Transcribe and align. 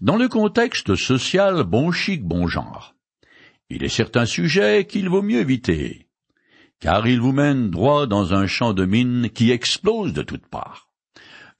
dans 0.00 0.16
le 0.16 0.28
contexte 0.28 0.94
social 0.94 1.64
bon 1.64 1.90
chic 1.90 2.22
bon 2.22 2.46
genre. 2.46 2.94
Il 3.68 3.82
est 3.82 3.88
certains 3.88 4.26
sujets 4.26 4.86
qu'il 4.86 5.08
vaut 5.08 5.22
mieux 5.22 5.40
éviter, 5.40 6.08
car 6.80 7.06
ils 7.08 7.20
vous 7.20 7.32
mènent 7.32 7.70
droit 7.70 8.06
dans 8.06 8.32
un 8.32 8.46
champ 8.46 8.72
de 8.72 8.84
mine 8.84 9.28
qui 9.30 9.50
explose 9.50 10.12
de 10.12 10.22
toutes 10.22 10.46
parts. 10.46 10.88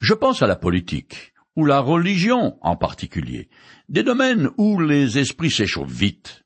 Je 0.01 0.15
pense 0.15 0.41
à 0.43 0.47
la 0.47 0.55
politique, 0.55 1.33
ou 1.57 1.65
la 1.65 1.81
religion 1.81 2.57
en 2.63 2.77
particulier, 2.77 3.49
des 3.89 4.05
domaines 4.05 4.51
où 4.57 4.81
les 4.81 5.19
esprits 5.19 5.51
s'échauffent 5.51 5.91
vite. 5.91 6.45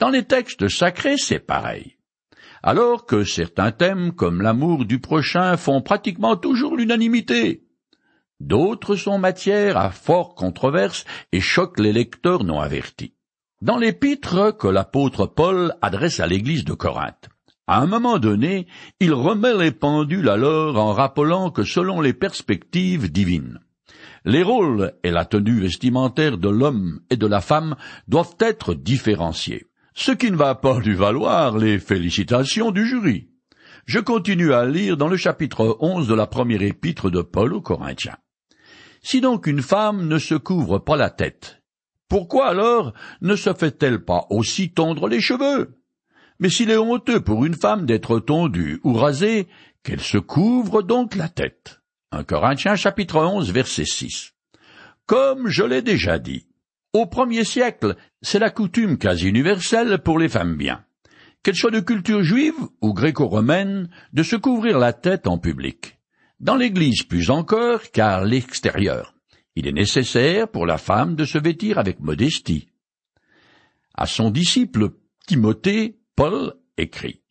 Dans 0.00 0.10
les 0.10 0.24
textes 0.24 0.68
sacrés, 0.68 1.18
c'est 1.18 1.38
pareil. 1.38 1.96
Alors 2.64 3.06
que 3.06 3.22
certains 3.22 3.70
thèmes 3.70 4.12
comme 4.12 4.42
l'amour 4.42 4.84
du 4.84 4.98
prochain 4.98 5.56
font 5.56 5.80
pratiquement 5.82 6.36
toujours 6.36 6.76
l'unanimité. 6.76 7.67
D'autres 8.40 8.94
sont 8.94 9.18
matière 9.18 9.76
à 9.76 9.90
fort 9.90 10.34
controverse 10.34 11.04
et 11.32 11.40
choquent 11.40 11.80
les 11.80 11.92
lecteurs 11.92 12.44
non 12.44 12.60
avertis. 12.60 13.14
Dans 13.60 13.76
l'épître 13.76 14.56
que 14.56 14.68
l'apôtre 14.68 15.26
Paul 15.26 15.74
adresse 15.82 16.20
à 16.20 16.26
l'église 16.28 16.64
de 16.64 16.74
Corinthe, 16.74 17.28
à 17.66 17.80
un 17.80 17.86
moment 17.86 18.18
donné, 18.18 18.68
il 19.00 19.12
remet 19.12 19.54
les 19.56 19.72
pendules 19.72 20.28
alors 20.28 20.78
en 20.78 20.92
rappelant 20.92 21.50
que 21.50 21.64
selon 21.64 22.00
les 22.00 22.12
perspectives 22.12 23.10
divines, 23.10 23.58
les 24.24 24.44
rôles 24.44 24.94
et 25.02 25.10
la 25.10 25.24
tenue 25.24 25.60
vestimentaire 25.60 26.38
de 26.38 26.48
l'homme 26.48 27.00
et 27.10 27.16
de 27.16 27.26
la 27.26 27.40
femme 27.40 27.74
doivent 28.06 28.36
être 28.38 28.74
différenciés, 28.74 29.66
ce 29.94 30.12
qui 30.12 30.30
ne 30.30 30.36
va 30.36 30.54
pas 30.54 30.78
lui 30.78 30.94
valoir 30.94 31.58
les 31.58 31.80
félicitations 31.80 32.70
du 32.70 32.86
jury. 32.86 33.28
Je 33.84 33.98
continue 33.98 34.52
à 34.52 34.64
lire 34.64 34.96
dans 34.96 35.08
le 35.08 35.16
chapitre 35.16 35.76
onze 35.80 36.06
de 36.06 36.14
la 36.14 36.26
première 36.26 36.62
épître 36.62 37.10
de 37.10 37.22
Paul 37.22 37.52
aux 37.52 37.62
Corinthiens. 37.62 38.16
Si 39.02 39.20
donc 39.20 39.46
une 39.46 39.62
femme 39.62 40.08
ne 40.08 40.18
se 40.18 40.34
couvre 40.34 40.78
pas 40.78 40.96
la 40.96 41.10
tête, 41.10 41.62
pourquoi 42.08 42.48
alors 42.48 42.94
ne 43.20 43.36
se 43.36 43.52
fait-elle 43.52 44.04
pas 44.04 44.26
aussi 44.30 44.70
tondre 44.70 45.08
les 45.08 45.20
cheveux? 45.20 45.78
Mais 46.40 46.48
s'il 46.48 46.70
est 46.70 46.76
honteux 46.76 47.20
pour 47.20 47.44
une 47.44 47.54
femme 47.54 47.84
d'être 47.84 48.18
tondue 48.20 48.80
ou 48.84 48.94
rasée, 48.94 49.48
qu'elle 49.82 50.00
se 50.00 50.18
couvre 50.18 50.82
donc 50.82 51.16
la 51.16 51.28
tête. 51.28 51.80
1 52.12 52.24
Corinthiens 52.24 52.76
chapitre 52.76 53.22
11 53.22 53.52
verset 53.52 53.84
6. 53.84 54.32
Comme 55.06 55.48
je 55.48 55.64
l'ai 55.64 55.82
déjà 55.82 56.18
dit, 56.18 56.46
au 56.94 57.06
premier 57.06 57.44
siècle, 57.44 57.96
c'est 58.22 58.38
la 58.38 58.50
coutume 58.50 58.96
quasi 58.96 59.28
universelle 59.28 59.98
pour 59.98 60.18
les 60.18 60.28
femmes 60.28 60.56
bien, 60.56 60.84
qu'elles 61.42 61.56
soient 61.56 61.70
de 61.70 61.80
culture 61.80 62.22
juive 62.22 62.54
ou 62.80 62.94
gréco-romaine, 62.94 63.90
de 64.14 64.22
se 64.22 64.36
couvrir 64.36 64.78
la 64.78 64.94
tête 64.94 65.26
en 65.26 65.38
public. 65.38 65.97
Dans 66.40 66.54
l'Église 66.54 67.02
plus 67.02 67.30
encore, 67.30 67.80
car 67.92 68.24
l'extérieur. 68.24 69.14
Il 69.56 69.66
est 69.66 69.72
nécessaire 69.72 70.48
pour 70.48 70.66
la 70.66 70.78
femme 70.78 71.16
de 71.16 71.24
se 71.24 71.36
vêtir 71.36 71.78
avec 71.78 71.98
modestie. 71.98 72.68
À 73.94 74.06
son 74.06 74.30
disciple 74.30 74.90
Timothée, 75.26 75.98
Paul 76.14 76.54
écrit 76.76 77.22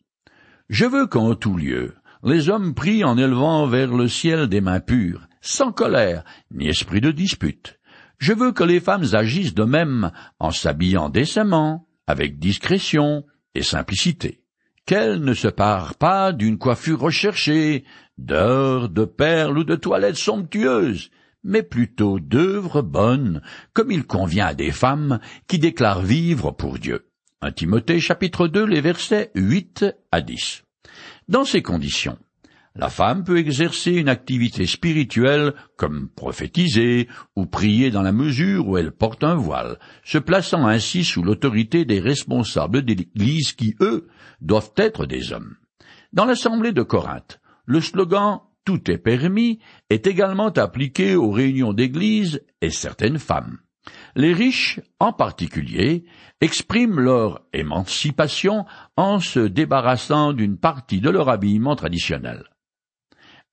Je 0.68 0.84
veux 0.84 1.06
qu'en 1.06 1.34
tout 1.34 1.56
lieu, 1.56 1.94
les 2.22 2.50
hommes 2.50 2.74
prient 2.74 3.02
en 3.02 3.16
élevant 3.16 3.66
vers 3.66 3.94
le 3.94 4.08
ciel 4.08 4.46
des 4.46 4.60
mains 4.60 4.80
pures, 4.80 5.26
sans 5.40 5.72
colère, 5.72 6.22
ni 6.50 6.68
esprit 6.68 7.00
de 7.00 7.10
dispute. 7.10 7.80
Je 8.18 8.34
veux 8.34 8.52
que 8.52 8.64
les 8.64 8.80
femmes 8.80 9.06
agissent 9.12 9.54
de 9.54 9.64
même 9.64 10.12
en 10.38 10.50
s'habillant 10.50 11.08
décemment, 11.08 11.88
avec 12.06 12.38
discrétion 12.38 13.24
et 13.54 13.62
simplicité 13.62 14.42
qu'elle 14.88 15.20
ne 15.20 15.34
se 15.34 15.48
pare 15.48 15.96
pas 15.96 16.32
d'une 16.32 16.56
coiffure 16.56 17.00
recherchée, 17.00 17.84
d'heures, 18.18 18.88
de 18.88 19.04
perles 19.04 19.58
ou 19.58 19.64
de 19.64 19.76
toilettes 19.76 20.16
somptueuses, 20.16 21.10
mais 21.44 21.62
plutôt 21.62 22.20
d'œuvres 22.20 22.82
bonnes, 22.82 23.42
comme 23.72 23.90
il 23.90 24.04
convient 24.04 24.46
à 24.46 24.54
des 24.54 24.72
femmes 24.72 25.20
qui 25.46 25.58
déclarent 25.58 26.02
vivre 26.02 26.50
pour 26.50 26.78
Dieu. 26.78 27.06
1 27.40 27.52
Timothée 27.52 28.00
chapitre 28.00 28.48
2 28.48 28.64
les 28.64 28.80
versets 28.80 29.30
8 29.34 29.86
à 30.10 30.20
10. 30.20 30.64
Dans 31.28 31.44
ces 31.44 31.62
conditions, 31.62 32.18
la 32.74 32.88
femme 32.88 33.24
peut 33.24 33.38
exercer 33.38 33.92
une 33.92 34.08
activité 34.08 34.66
spirituelle 34.66 35.54
comme 35.76 36.08
prophétiser 36.08 37.08
ou 37.34 37.46
prier 37.46 37.90
dans 37.90 38.02
la 38.02 38.12
mesure 38.12 38.68
où 38.68 38.76
elle 38.76 38.92
porte 38.92 39.24
un 39.24 39.34
voile, 39.34 39.78
se 40.04 40.18
plaçant 40.18 40.66
ainsi 40.66 41.04
sous 41.04 41.22
l'autorité 41.22 41.84
des 41.84 42.00
responsables 42.00 42.82
de 42.82 42.94
l'Église 42.94 43.52
qui, 43.52 43.74
eux, 43.80 44.08
doivent 44.40 44.72
être 44.76 45.06
des 45.06 45.32
hommes. 45.32 45.56
Dans 46.12 46.24
l'Assemblée 46.24 46.72
de 46.72 46.82
Corinthe, 46.82 47.40
le 47.68 47.82
slogan 47.82 48.40
Tout 48.64 48.90
est 48.90 48.98
permis 48.98 49.60
est 49.90 50.06
également 50.06 50.48
appliqué 50.48 51.16
aux 51.16 51.30
réunions 51.30 51.74
d'Église 51.74 52.42
et 52.62 52.70
certaines 52.70 53.18
femmes. 53.18 53.58
Les 54.16 54.32
riches, 54.32 54.80
en 54.98 55.12
particulier, 55.12 56.06
expriment 56.40 57.00
leur 57.00 57.42
émancipation 57.52 58.64
en 58.96 59.20
se 59.20 59.40
débarrassant 59.40 60.32
d'une 60.32 60.56
partie 60.56 61.00
de 61.00 61.10
leur 61.10 61.28
habillement 61.28 61.76
traditionnel. 61.76 62.44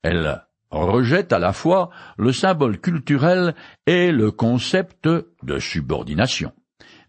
Elle 0.02 0.42
rejette 0.72 1.34
à 1.34 1.40
la 1.40 1.52
fois 1.52 1.90
le 2.18 2.32
symbole 2.32 2.80
culturel 2.80 3.54
et 3.86 4.12
le 4.12 4.32
concept 4.32 5.08
de 5.08 5.60
subordination. 5.60 6.54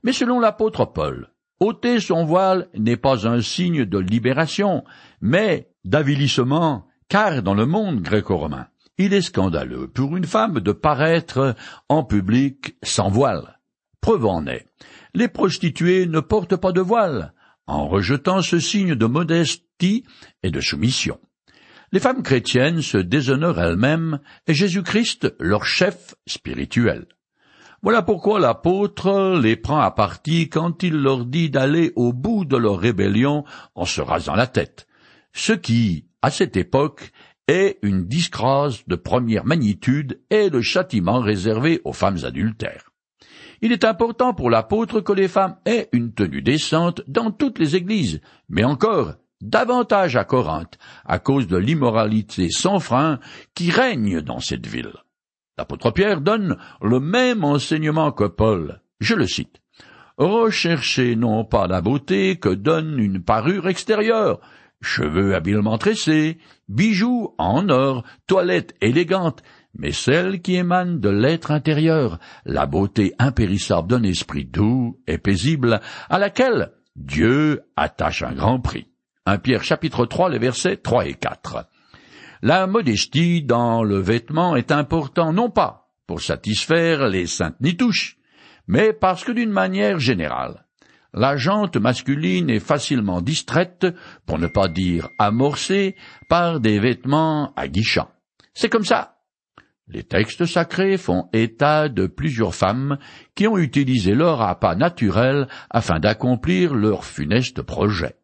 Mais 0.02 0.12
selon 0.12 0.40
l'apôtre 0.40 0.84
Paul, 0.86 1.30
ôter 1.60 2.00
son 2.00 2.24
voile 2.24 2.68
n'est 2.74 2.96
pas 2.96 3.28
un 3.28 3.40
signe 3.40 3.84
de 3.84 3.98
libération, 3.98 4.84
mais 5.20 5.70
d'avilissement, 5.84 6.85
car 7.08 7.42
dans 7.42 7.54
le 7.54 7.66
monde 7.66 8.00
gréco-romain, 8.00 8.66
il 8.98 9.12
est 9.12 9.22
scandaleux 9.22 9.88
pour 9.88 10.16
une 10.16 10.24
femme 10.24 10.60
de 10.60 10.72
paraître 10.72 11.54
en 11.88 12.02
public 12.04 12.76
sans 12.82 13.08
voile. 13.08 13.60
Preuve 14.00 14.26
en 14.26 14.46
est, 14.46 14.66
les 15.14 15.28
prostituées 15.28 16.06
ne 16.06 16.20
portent 16.20 16.56
pas 16.56 16.72
de 16.72 16.80
voile, 16.80 17.32
en 17.66 17.88
rejetant 17.88 18.42
ce 18.42 18.58
signe 18.58 18.94
de 18.94 19.06
modestie 19.06 20.04
et 20.42 20.50
de 20.50 20.60
soumission 20.60 21.18
les 21.92 22.00
femmes 22.00 22.22
chrétiennes 22.22 22.82
se 22.82 22.98
déshonorent 22.98 23.60
elles-mêmes 23.60 24.18
et 24.46 24.54
Jésus-Christ 24.54 25.34
leur 25.38 25.64
chef 25.64 26.14
spirituel. 26.26 27.06
Voilà 27.82 28.02
pourquoi 28.02 28.40
l'apôtre 28.40 29.38
les 29.40 29.56
prend 29.56 29.80
à 29.80 29.90
partie 29.90 30.48
quand 30.48 30.82
il 30.82 30.94
leur 30.94 31.24
dit 31.24 31.50
d'aller 31.50 31.92
au 31.94 32.12
bout 32.12 32.44
de 32.44 32.56
leur 32.56 32.78
rébellion 32.78 33.44
en 33.74 33.84
se 33.84 34.00
rasant 34.00 34.34
la 34.34 34.46
tête, 34.46 34.86
ce 35.32 35.52
qui, 35.52 36.06
à 36.26 36.30
cette 36.32 36.56
époque, 36.56 37.12
est 37.46 37.78
une 37.82 38.08
disgrâce 38.08 38.84
de 38.88 38.96
première 38.96 39.46
magnitude 39.46 40.20
et 40.28 40.50
le 40.50 40.60
châtiment 40.60 41.20
réservé 41.20 41.80
aux 41.84 41.92
femmes 41.92 42.18
adultères. 42.24 42.90
Il 43.62 43.70
est 43.70 43.84
important 43.84 44.34
pour 44.34 44.50
l'apôtre 44.50 45.00
que 45.00 45.12
les 45.12 45.28
femmes 45.28 45.54
aient 45.66 45.88
une 45.92 46.12
tenue 46.12 46.42
décente 46.42 47.00
dans 47.06 47.30
toutes 47.30 47.60
les 47.60 47.76
églises, 47.76 48.20
mais 48.48 48.64
encore 48.64 49.14
davantage 49.40 50.16
à 50.16 50.24
Corinthe, 50.24 50.78
à 51.04 51.20
cause 51.20 51.46
de 51.46 51.56
l'immoralité 51.56 52.48
sans 52.50 52.80
frein 52.80 53.20
qui 53.54 53.70
règne 53.70 54.20
dans 54.20 54.40
cette 54.40 54.66
ville. 54.66 54.94
L'apôtre 55.56 55.92
Pierre 55.92 56.20
donne 56.20 56.56
le 56.82 56.98
même 56.98 57.44
enseignement 57.44 58.10
que 58.10 58.24
Paul. 58.24 58.80
Je 58.98 59.14
le 59.14 59.28
cite. 59.28 59.62
Recherchez 60.18 61.14
non 61.14 61.44
pas 61.44 61.68
la 61.68 61.80
beauté 61.82 62.34
que 62.34 62.48
donne 62.48 62.98
une 62.98 63.22
parure 63.22 63.68
extérieure, 63.68 64.40
cheveux 64.82 65.34
habilement 65.34 65.78
tressés, 65.78 66.38
bijoux 66.68 67.34
en 67.38 67.68
or, 67.68 68.04
toilette 68.26 68.74
élégante, 68.80 69.42
mais 69.74 69.92
celle 69.92 70.40
qui 70.40 70.56
émane 70.56 71.00
de 71.00 71.08
l'être 71.08 71.50
intérieur, 71.50 72.18
la 72.44 72.66
beauté 72.66 73.14
impérissable 73.18 73.88
d'un 73.88 74.02
esprit 74.02 74.44
doux 74.44 74.98
et 75.06 75.18
paisible, 75.18 75.80
à 76.08 76.18
laquelle 76.18 76.72
Dieu 76.94 77.62
attache 77.76 78.22
un 78.22 78.32
grand 78.32 78.60
prix. 78.60 78.88
1 79.26 79.38
Pierre 79.38 79.64
chapitre 79.64 80.06
3, 80.06 80.30
les 80.30 80.38
versets 80.38 80.76
3 80.76 81.06
et 81.06 81.14
4. 81.14 81.66
La 82.42 82.66
modestie 82.66 83.42
dans 83.42 83.82
le 83.82 83.98
vêtement 83.98 84.56
est 84.56 84.70
important 84.70 85.32
non 85.32 85.50
pas 85.50 85.90
pour 86.06 86.20
satisfaire 86.20 87.08
les 87.08 87.26
saintes 87.26 87.60
nitouches, 87.60 88.18
mais 88.68 88.92
parce 88.92 89.24
que 89.24 89.32
d'une 89.32 89.50
manière 89.50 89.98
générale, 89.98 90.65
la 91.16 91.36
jante 91.36 91.76
masculine 91.76 92.50
est 92.50 92.60
facilement 92.60 93.22
distraite, 93.22 93.86
pour 94.26 94.38
ne 94.38 94.46
pas 94.46 94.68
dire 94.68 95.08
amorcée, 95.18 95.96
par 96.28 96.60
des 96.60 96.78
vêtements 96.78 97.52
aguichants. 97.56 98.10
C'est 98.52 98.68
comme 98.68 98.84
ça. 98.84 99.16
Les 99.88 100.02
textes 100.02 100.46
sacrés 100.46 100.98
font 100.98 101.28
état 101.32 101.88
de 101.88 102.06
plusieurs 102.06 102.54
femmes 102.54 102.98
qui 103.34 103.46
ont 103.46 103.56
utilisé 103.56 104.14
leur 104.14 104.42
appât 104.42 104.74
naturel 104.74 105.46
afin 105.70 106.00
d'accomplir 106.00 106.74
leur 106.74 107.04
funeste 107.04 107.62
projet. 107.62 108.16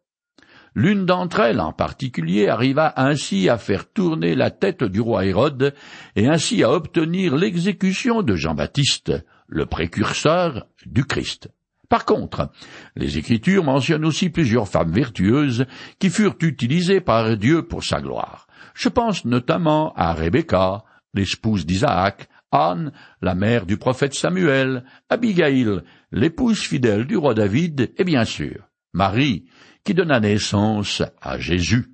L'une 0.75 1.05
d'entre 1.05 1.39
elles 1.39 1.61
en 1.61 1.71
particulier 1.71 2.47
arriva 2.49 2.93
ainsi 2.97 3.47
à 3.47 3.57
faire 3.57 3.91
tourner 3.91 4.35
la 4.35 4.51
tête 4.51 4.83
du 4.83 4.99
roi 4.99 5.25
Hérode 5.25 5.73
et 6.15 6.27
ainsi 6.27 6.63
à 6.63 6.71
obtenir 6.71 7.35
l'exécution 7.35 8.23
de 8.23 8.35
Jean-Baptiste, 8.35 9.13
le 9.47 9.65
précurseur 9.65 10.67
du 10.85 11.05
Christ. 11.05 11.49
Par 11.93 12.05
contre, 12.05 12.49
les 12.95 13.19
Écritures 13.19 13.63
mentionnent 13.63 14.03
aussi 14.03 14.31
plusieurs 14.31 14.67
femmes 14.67 14.91
vertueuses 14.91 15.67
qui 15.99 16.09
furent 16.09 16.37
utilisées 16.41 17.01
par 17.01 17.37
Dieu 17.37 17.67
pour 17.67 17.83
sa 17.83 18.01
gloire. 18.01 18.47
Je 18.73 18.89
pense 18.89 19.25
notamment 19.25 19.93
à 19.93 20.11
Rebecca, 20.13 20.85
l'épouse 21.13 21.67
d'Isaac, 21.67 22.29
Anne, 22.51 22.93
la 23.21 23.35
mère 23.35 23.67
du 23.67 23.77
prophète 23.77 24.15
Samuel, 24.15 24.85
Abigail, 25.07 25.83
l'épouse 26.11 26.61
fidèle 26.61 27.05
du 27.05 27.15
roi 27.15 27.35
David, 27.35 27.93
et 27.95 28.03
bien 28.03 28.25
sûr, 28.25 28.67
Marie, 28.93 29.45
qui 29.83 29.93
donna 29.93 30.19
naissance 30.19 31.03
à 31.21 31.37
Jésus. 31.37 31.93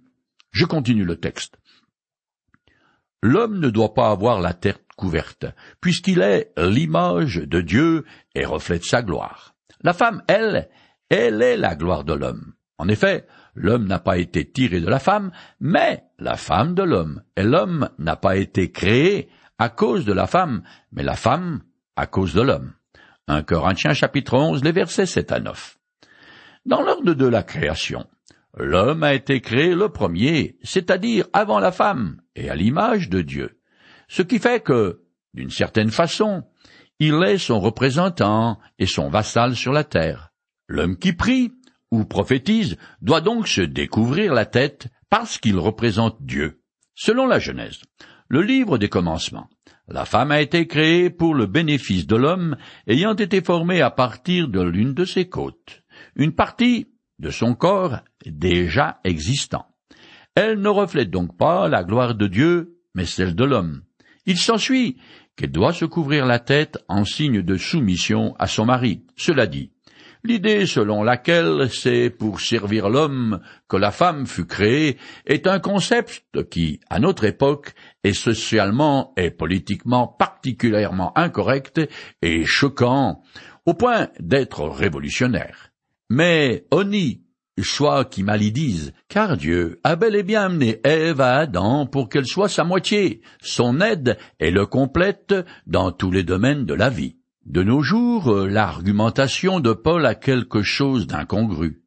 Je 0.52 0.64
continue 0.64 1.04
le 1.04 1.18
texte. 1.18 1.60
L'homme 3.22 3.60
ne 3.60 3.70
doit 3.70 3.94
pas 3.94 4.12
avoir 4.12 4.40
la 4.40 4.54
tête 4.54 4.86
couverte, 4.96 5.46
puisqu'il 5.82 6.22
est 6.22 6.54
l'image 6.58 7.36
de 7.36 7.60
Dieu 7.60 8.06
et 8.34 8.46
reflète 8.46 8.86
sa 8.86 9.02
gloire. 9.02 9.56
La 9.82 9.94
femme, 9.94 10.24
elle, 10.28 10.70
elle 11.10 11.42
est 11.42 11.58
la 11.58 11.76
gloire 11.76 12.04
de 12.04 12.14
l'homme. 12.14 12.54
En 12.78 12.88
effet, 12.88 13.26
l'homme 13.56 13.86
n'a 13.86 14.00
pas 14.00 14.18
été 14.18 14.50
tiré 14.50 14.80
de 14.80 14.88
la 14.88 15.00
femme, 15.00 15.32
mais 15.60 16.04
la 16.18 16.36
femme 16.36 16.76
de 16.76 16.84
l'homme, 16.84 17.22
et 17.36 17.44
l'homme 17.44 17.90
n'a 17.98 18.16
pas 18.16 18.38
été 18.38 18.72
créé 18.72 19.30
à 19.58 19.70
cause 19.70 20.06
de 20.06 20.14
la 20.14 20.28
femme, 20.28 20.64
mais 20.92 21.04
la 21.04 21.16
femme 21.16 21.62
à 21.96 22.08
cause 22.08 22.34
de 22.34 22.42
l'homme. 22.42 22.74
1 23.28 23.44
Corinthiens 23.44 23.94
chapitre 23.94 24.34
11, 24.36 24.64
les 24.64 24.72
versets 24.72 25.06
7 25.06 25.32
à 25.32 25.40
9. 25.40 25.78
Dans 26.66 26.82
l'ordre 26.82 27.14
de 27.14 27.28
la 27.28 27.44
création, 27.44 28.06
l'homme 28.58 29.04
a 29.04 29.14
été 29.14 29.42
créé 29.42 29.76
le 29.76 29.90
premier, 29.90 30.58
c'est-à-dire 30.64 31.26
avant 31.34 31.60
la 31.60 31.72
femme, 31.72 32.22
et 32.36 32.50
à 32.50 32.56
l'image 32.56 33.10
de 33.10 33.22
Dieu. 33.22 33.60
Ce 34.08 34.22
qui 34.22 34.40
fait 34.40 34.64
que, 34.64 35.02
d'une 35.34 35.52
certaine 35.52 35.92
façon, 35.92 36.44
il 37.00 37.24
est 37.24 37.38
son 37.38 37.60
représentant 37.60 38.60
et 38.78 38.86
son 38.86 39.10
vassal 39.10 39.56
sur 39.56 39.72
la 39.72 39.84
terre. 39.84 40.30
L'homme 40.68 40.98
qui 40.98 41.14
prie 41.14 41.52
ou 41.92 42.06
prophétise 42.06 42.78
doit 43.02 43.22
donc 43.22 43.48
se 43.48 43.62
découvrir 43.62 44.34
la 44.34 44.46
tête 44.46 44.88
parce 45.10 45.38
qu'il 45.38 45.58
représente 45.58 46.18
Dieu. 46.22 46.62
Selon 46.96 47.26
la 47.26 47.40
Genèse, 47.40 47.82
le 48.28 48.42
livre 48.42 48.78
des 48.78 48.90
commencements, 48.90 49.50
la 49.88 50.06
femme 50.06 50.32
a 50.32 50.42
été 50.42 50.68
créée 50.68 51.10
pour 51.10 51.34
le 51.34 51.48
bénéfice 51.48 52.06
de 52.06 52.16
l'homme 52.16 52.58
ayant 52.86 53.16
été 53.16 53.42
formé 53.42 53.82
à 53.82 53.90
partir 53.90 54.48
de 54.48 54.62
l'une 54.62 54.94
de 54.94 55.06
ses 55.06 55.28
côtes, 55.28 55.82
une 56.16 56.36
partie 56.36 56.88
de 57.18 57.32
son 57.32 57.56
corps 57.56 58.00
déjà 58.26 59.00
existant. 59.04 59.66
Elle 60.36 60.60
ne 60.60 60.70
reflète 60.70 61.10
donc 61.10 61.38
pas 61.38 61.68
la 61.68 61.84
gloire 61.84 62.14
de 62.14 62.28
Dieu, 62.28 62.78
mais 62.94 63.06
celle 63.06 63.36
de 63.36 63.44
l'homme. 63.44 63.82
Il 64.26 64.38
s'ensuit 64.38 64.98
doit 65.48 65.74
se 65.74 65.86
couvrir 65.86 66.26
la 66.26 66.40
tête 66.40 66.78
en 66.88 67.06
signe 67.06 67.42
de 67.42 67.56
soumission 67.56 68.36
à 68.40 68.48
son 68.48 68.66
mari. 68.66 69.04
Cela 69.16 69.48
dit, 69.48 69.72
L'idée 70.26 70.66
selon 70.66 71.02
laquelle 71.02 71.70
c'est 71.72 72.10
pour 72.10 72.42
servir 72.42 72.90
l'homme 72.90 73.40
que 73.70 73.78
la 73.78 73.92
femme 73.92 74.28
fut 74.28 74.46
créée 74.46 74.98
est 75.26 75.48
un 75.48 75.60
concept 75.60 76.44
qui, 76.50 76.82
à 76.90 77.00
notre 77.00 77.24
époque, 77.24 77.74
est 78.04 78.12
socialement 78.12 79.14
et 79.16 79.32
politiquement 79.32 80.08
particulièrement 80.08 81.18
incorrect 81.18 81.80
et 82.22 82.44
choquant, 82.44 83.22
au 83.66 83.74
point 83.74 84.10
d'être 84.20 84.68
révolutionnaire. 84.68 85.72
Mais 86.10 86.66
Oni, 86.72 87.24
soit 87.64 88.06
qui 88.06 88.24
mal 88.24 88.42
y 88.42 88.52
dise, 88.52 88.94
car 89.08 89.38
Dieu 89.38 89.80
a 89.84 89.96
bel 89.96 90.16
et 90.16 90.24
bien 90.24 90.44
amené 90.44 90.80
Ève 90.84 91.22
à 91.22 91.38
Adam 91.38 91.86
pour 91.86 92.10
qu'elle 92.10 92.26
soit 92.26 92.50
sa 92.50 92.64
moitié, 92.64 93.22
son 93.42 93.82
aide 93.82 94.18
et 94.40 94.52
le 94.52 94.66
complète 94.66 95.36
dans 95.68 95.92
tous 95.92 96.12
les 96.12 96.24
domaines 96.24 96.66
de 96.66 96.74
la 96.74 96.90
vie. 96.90 97.16
De 97.46 97.64
nos 97.64 97.82
jours, 97.82 98.32
euh, 98.32 98.48
l'argumentation 98.48 99.60
de 99.60 99.74
Paul 99.74 100.06
a 100.06 100.16
quelque 100.16 100.62
chose 100.62 101.08
d'incongru. 101.08 101.82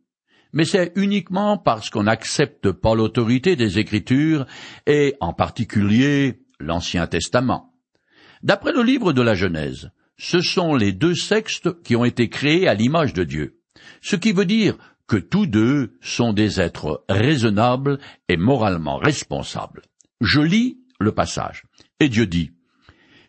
Mais 0.52 0.64
c'est 0.64 0.92
uniquement 0.96 1.56
parce 1.56 1.88
qu'on 1.88 2.02
n'accepte 2.02 2.72
pas 2.72 2.94
l'autorité 2.94 3.56
des 3.56 3.78
Écritures, 3.78 4.46
et 4.86 5.14
en 5.20 5.32
particulier 5.32 6.40
l'Ancien 6.58 7.06
Testament. 7.06 7.72
D'après 8.42 8.72
le 8.72 8.82
livre 8.82 9.12
de 9.12 9.22
la 9.22 9.34
Genèse, 9.34 9.92
ce 10.18 10.40
sont 10.40 10.74
les 10.74 10.92
deux 10.92 11.14
sexes 11.14 11.68
qui 11.84 11.96
ont 11.96 12.04
été 12.04 12.28
créés 12.28 12.68
à 12.68 12.74
l'image 12.74 13.12
de 13.12 13.24
Dieu, 13.24 13.60
ce 14.00 14.16
qui 14.16 14.32
veut 14.32 14.44
dire 14.44 14.76
que 15.12 15.18
tous 15.18 15.44
deux 15.44 15.92
sont 16.00 16.32
des 16.32 16.58
êtres 16.58 17.04
raisonnables 17.06 17.98
et 18.30 18.38
moralement 18.38 18.96
responsables. 18.96 19.82
Je 20.22 20.40
lis 20.40 20.78
le 20.98 21.12
passage, 21.12 21.64
et 22.00 22.08
Dieu 22.08 22.24
dit, 22.24 22.52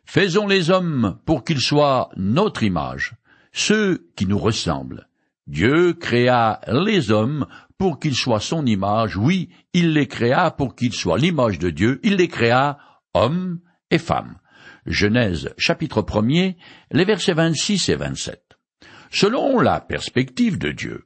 Faisons 0.06 0.48
les 0.48 0.70
hommes 0.70 1.20
pour 1.26 1.44
qu'ils 1.44 1.60
soient 1.60 2.10
notre 2.16 2.64
image, 2.64 3.16
ceux 3.52 4.10
qui 4.16 4.28
nous 4.28 4.38
ressemblent. 4.38 5.10
Dieu 5.46 5.92
créa 5.92 6.62
les 6.70 7.12
hommes 7.12 7.48
pour 7.78 8.00
qu'ils 8.00 8.16
soient 8.16 8.40
son 8.40 8.66
image, 8.66 9.18
oui, 9.18 9.50
il 9.74 9.92
les 9.92 10.08
créa 10.08 10.52
pour 10.52 10.76
qu'ils 10.76 10.94
soient 10.94 11.18
l'image 11.18 11.60
de 11.60 11.70
Dieu, 11.70 12.00
il 12.02 12.16
les 12.16 12.30
créa 12.30 12.78
hommes 13.14 13.60
et 13.92 14.00
femmes. 14.00 14.38
Genèse 14.86 15.54
chapitre 15.58 16.06
1 16.10 16.54
les 16.92 17.04
versets 17.04 17.34
26 17.34 17.90
et 17.90 17.96
27. 17.96 18.42
Selon 19.12 19.60
la 19.60 19.82
perspective 19.82 20.58
de 20.58 20.72
Dieu, 20.72 21.04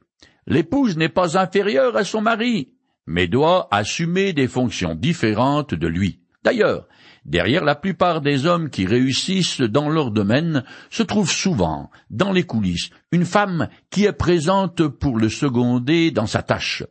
l'épouse 0.48 0.96
n'est 0.96 1.08
pas 1.08 1.38
inférieure 1.38 1.96
à 1.96 2.02
son 2.02 2.20
mari, 2.20 2.74
mais 3.06 3.28
doit 3.28 3.68
assumer 3.70 4.32
des 4.32 4.48
fonctions 4.48 4.96
différentes 4.96 5.74
de 5.74 5.86
lui. 5.86 6.18
D'ailleurs, 6.42 6.88
Derrière 7.28 7.62
la 7.62 7.74
plupart 7.74 8.22
des 8.22 8.46
hommes 8.46 8.70
qui 8.70 8.86
réussissent 8.86 9.60
dans 9.60 9.90
leur 9.90 10.10
domaine 10.10 10.64
se 10.88 11.02
trouve 11.02 11.30
souvent, 11.30 11.90
dans 12.08 12.32
les 12.32 12.44
coulisses, 12.44 12.88
une 13.12 13.26
femme 13.26 13.68
qui 13.90 14.06
est 14.06 14.14
présente 14.14 14.88
pour 14.88 15.18
le 15.18 15.28
seconder 15.28 16.10
dans 16.10 16.26
sa 16.26 16.42
tâche. 16.42 16.84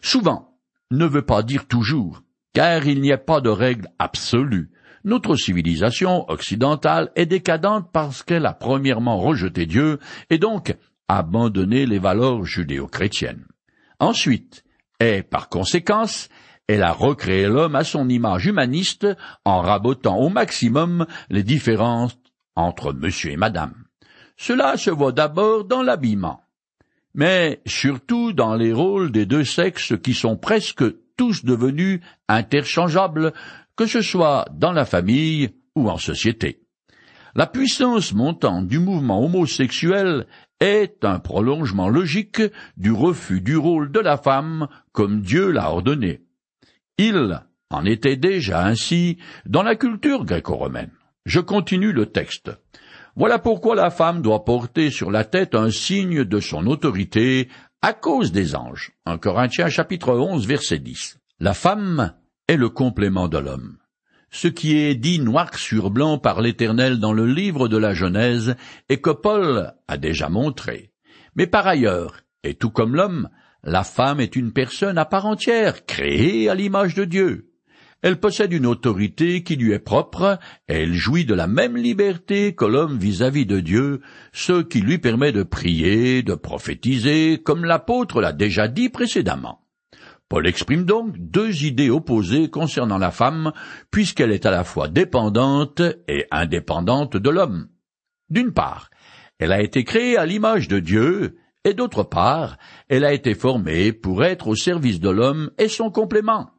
Souvent 0.00 0.56
ne 0.90 1.04
veut 1.04 1.26
pas 1.26 1.42
dire 1.42 1.66
toujours, 1.66 2.22
car 2.54 2.86
il 2.86 3.02
n'y 3.02 3.12
a 3.12 3.18
pas 3.18 3.42
de 3.42 3.50
règle 3.50 3.88
absolue. 3.98 4.70
Notre 5.04 5.36
civilisation 5.36 6.24
occidentale 6.30 7.12
est 7.14 7.26
décadente 7.26 7.90
parce 7.92 8.22
qu'elle 8.22 8.46
a 8.46 8.54
premièrement 8.54 9.18
rejeté 9.18 9.66
Dieu 9.66 9.98
et 10.30 10.38
donc 10.38 10.74
abandonné 11.08 11.86
les 11.86 11.98
valeurs 11.98 12.44
judéo-chrétiennes. 12.44 13.46
Ensuite, 13.98 14.64
et 15.00 15.22
par 15.22 15.48
conséquence, 15.48 16.28
elle 16.68 16.82
a 16.82 16.92
recréé 16.92 17.46
l'homme 17.46 17.76
à 17.76 17.84
son 17.84 18.08
image 18.08 18.46
humaniste 18.46 19.06
en 19.44 19.60
rabotant 19.60 20.16
au 20.16 20.28
maximum 20.28 21.06
les 21.30 21.42
différences 21.42 22.18
entre 22.56 22.92
monsieur 22.92 23.32
et 23.32 23.36
madame. 23.36 23.74
Cela 24.36 24.76
se 24.76 24.90
voit 24.90 25.12
d'abord 25.12 25.64
dans 25.64 25.82
l'habillement, 25.82 26.42
mais 27.14 27.62
surtout 27.66 28.32
dans 28.32 28.54
les 28.54 28.72
rôles 28.72 29.12
des 29.12 29.26
deux 29.26 29.44
sexes 29.44 29.94
qui 30.02 30.12
sont 30.12 30.36
presque 30.36 30.84
tous 31.16 31.44
devenus 31.44 32.00
interchangeables, 32.28 33.32
que 33.76 33.86
ce 33.86 34.02
soit 34.02 34.46
dans 34.52 34.72
la 34.72 34.84
famille 34.84 35.50
ou 35.74 35.88
en 35.88 35.98
société. 35.98 36.62
La 37.34 37.46
puissance 37.46 38.14
montante 38.14 38.66
du 38.66 38.78
mouvement 38.78 39.22
homosexuel 39.22 40.26
est 40.60 41.04
un 41.04 41.18
prolongement 41.18 41.88
logique 41.88 42.42
du 42.76 42.92
refus 42.92 43.40
du 43.40 43.56
rôle 43.56 43.92
de 43.92 44.00
la 44.00 44.16
femme 44.16 44.68
comme 44.92 45.20
Dieu 45.20 45.50
l'a 45.50 45.70
ordonné. 45.70 46.22
Il 46.98 47.42
en 47.70 47.84
était 47.84 48.16
déjà 48.16 48.64
ainsi 48.64 49.18
dans 49.44 49.62
la 49.62 49.76
culture 49.76 50.24
gréco-romaine. 50.24 50.92
Je 51.24 51.40
continue 51.40 51.92
le 51.92 52.06
texte. 52.06 52.50
Voilà 53.16 53.38
pourquoi 53.38 53.74
la 53.74 53.90
femme 53.90 54.22
doit 54.22 54.44
porter 54.44 54.90
sur 54.90 55.10
la 55.10 55.24
tête 55.24 55.54
un 55.54 55.70
signe 55.70 56.24
de 56.24 56.40
son 56.40 56.66
autorité 56.66 57.48
à 57.82 57.92
cause 57.92 58.32
des 58.32 58.54
anges. 58.54 58.92
1 59.06 59.18
Corinthiens 59.18 59.68
chapitre 59.68 60.14
11 60.14 60.46
verset 60.46 60.78
10. 60.78 61.18
La 61.40 61.54
femme 61.54 62.12
est 62.48 62.56
le 62.56 62.68
complément 62.68 63.28
de 63.28 63.38
l'homme. 63.38 63.78
Ce 64.38 64.48
qui 64.48 64.76
est 64.76 64.94
dit 64.94 65.18
noir 65.18 65.56
sur 65.56 65.88
blanc 65.90 66.18
par 66.18 66.42
l'Éternel 66.42 67.00
dans 67.00 67.14
le 67.14 67.24
livre 67.24 67.68
de 67.68 67.78
la 67.78 67.94
Genèse 67.94 68.54
et 68.90 69.00
que 69.00 69.08
Paul 69.08 69.72
a 69.88 69.96
déjà 69.96 70.28
montré. 70.28 70.92
Mais 71.36 71.46
par 71.46 71.66
ailleurs, 71.66 72.20
et 72.44 72.52
tout 72.52 72.68
comme 72.68 72.94
l'homme, 72.94 73.30
la 73.64 73.82
femme 73.82 74.20
est 74.20 74.36
une 74.36 74.52
personne 74.52 74.98
à 74.98 75.06
part 75.06 75.24
entière, 75.24 75.86
créée 75.86 76.50
à 76.50 76.54
l'image 76.54 76.94
de 76.94 77.06
Dieu. 77.06 77.50
Elle 78.02 78.20
possède 78.20 78.52
une 78.52 78.66
autorité 78.66 79.42
qui 79.42 79.56
lui 79.56 79.72
est 79.72 79.78
propre, 79.78 80.38
et 80.68 80.82
elle 80.82 80.92
jouit 80.92 81.24
de 81.24 81.32
la 81.32 81.46
même 81.46 81.78
liberté 81.78 82.54
que 82.54 82.66
l'homme 82.66 82.98
vis-à-vis 82.98 83.46
de 83.46 83.60
Dieu, 83.60 84.02
ce 84.34 84.60
qui 84.60 84.82
lui 84.82 84.98
permet 84.98 85.32
de 85.32 85.44
prier, 85.44 86.22
de 86.22 86.34
prophétiser, 86.34 87.40
comme 87.42 87.64
l'apôtre 87.64 88.20
l'a 88.20 88.34
déjà 88.34 88.68
dit 88.68 88.90
précédemment. 88.90 89.65
Paul 90.28 90.46
exprime 90.46 90.84
donc 90.84 91.16
deux 91.18 91.64
idées 91.64 91.90
opposées 91.90 92.50
concernant 92.50 92.98
la 92.98 93.12
femme, 93.12 93.52
puisqu'elle 93.90 94.32
est 94.32 94.46
à 94.46 94.50
la 94.50 94.64
fois 94.64 94.88
dépendante 94.88 95.80
et 96.08 96.26
indépendante 96.30 97.16
de 97.16 97.30
l'homme. 97.30 97.68
D'une 98.28 98.52
part, 98.52 98.90
elle 99.38 99.52
a 99.52 99.62
été 99.62 99.84
créée 99.84 100.16
à 100.16 100.26
l'image 100.26 100.66
de 100.66 100.80
Dieu, 100.80 101.36
et 101.64 101.74
d'autre 101.74 102.02
part, 102.02 102.58
elle 102.88 103.04
a 103.04 103.12
été 103.12 103.34
formée 103.34 103.92
pour 103.92 104.24
être 104.24 104.48
au 104.48 104.56
service 104.56 105.00
de 105.00 105.10
l'homme 105.10 105.50
et 105.58 105.68
son 105.68 105.90
complément. 105.90 106.50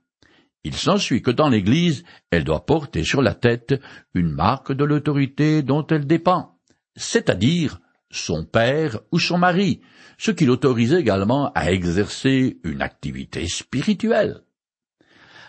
Il 0.64 0.74
s'ensuit 0.74 1.22
que 1.22 1.32
dans 1.32 1.50
l'Église, 1.50 2.04
elle 2.32 2.44
doit 2.44 2.66
porter 2.66 3.04
sur 3.04 3.22
la 3.22 3.34
tête 3.34 3.82
une 4.14 4.32
marque 4.32 4.72
de 4.72 4.84
l'autorité 4.84 5.62
dont 5.62 5.86
elle 5.88 6.06
dépend, 6.08 6.58
c'est-à-dire 6.96 7.80
son 8.10 8.46
père 8.46 9.00
ou 9.12 9.20
son 9.20 9.38
mari, 9.38 9.82
ce 10.18 10.32
qui 10.32 10.46
l'autorise 10.46 10.94
également 10.94 11.52
à 11.54 11.72
exercer 11.72 12.60
une 12.64 12.82
activité 12.82 13.48
spirituelle. 13.48 14.42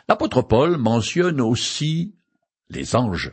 L'apôtre 0.09 0.43
Paul 0.43 0.79
mentionne 0.79 1.41
aussi 1.41 2.15
les 2.71 2.97
anges, 2.97 3.33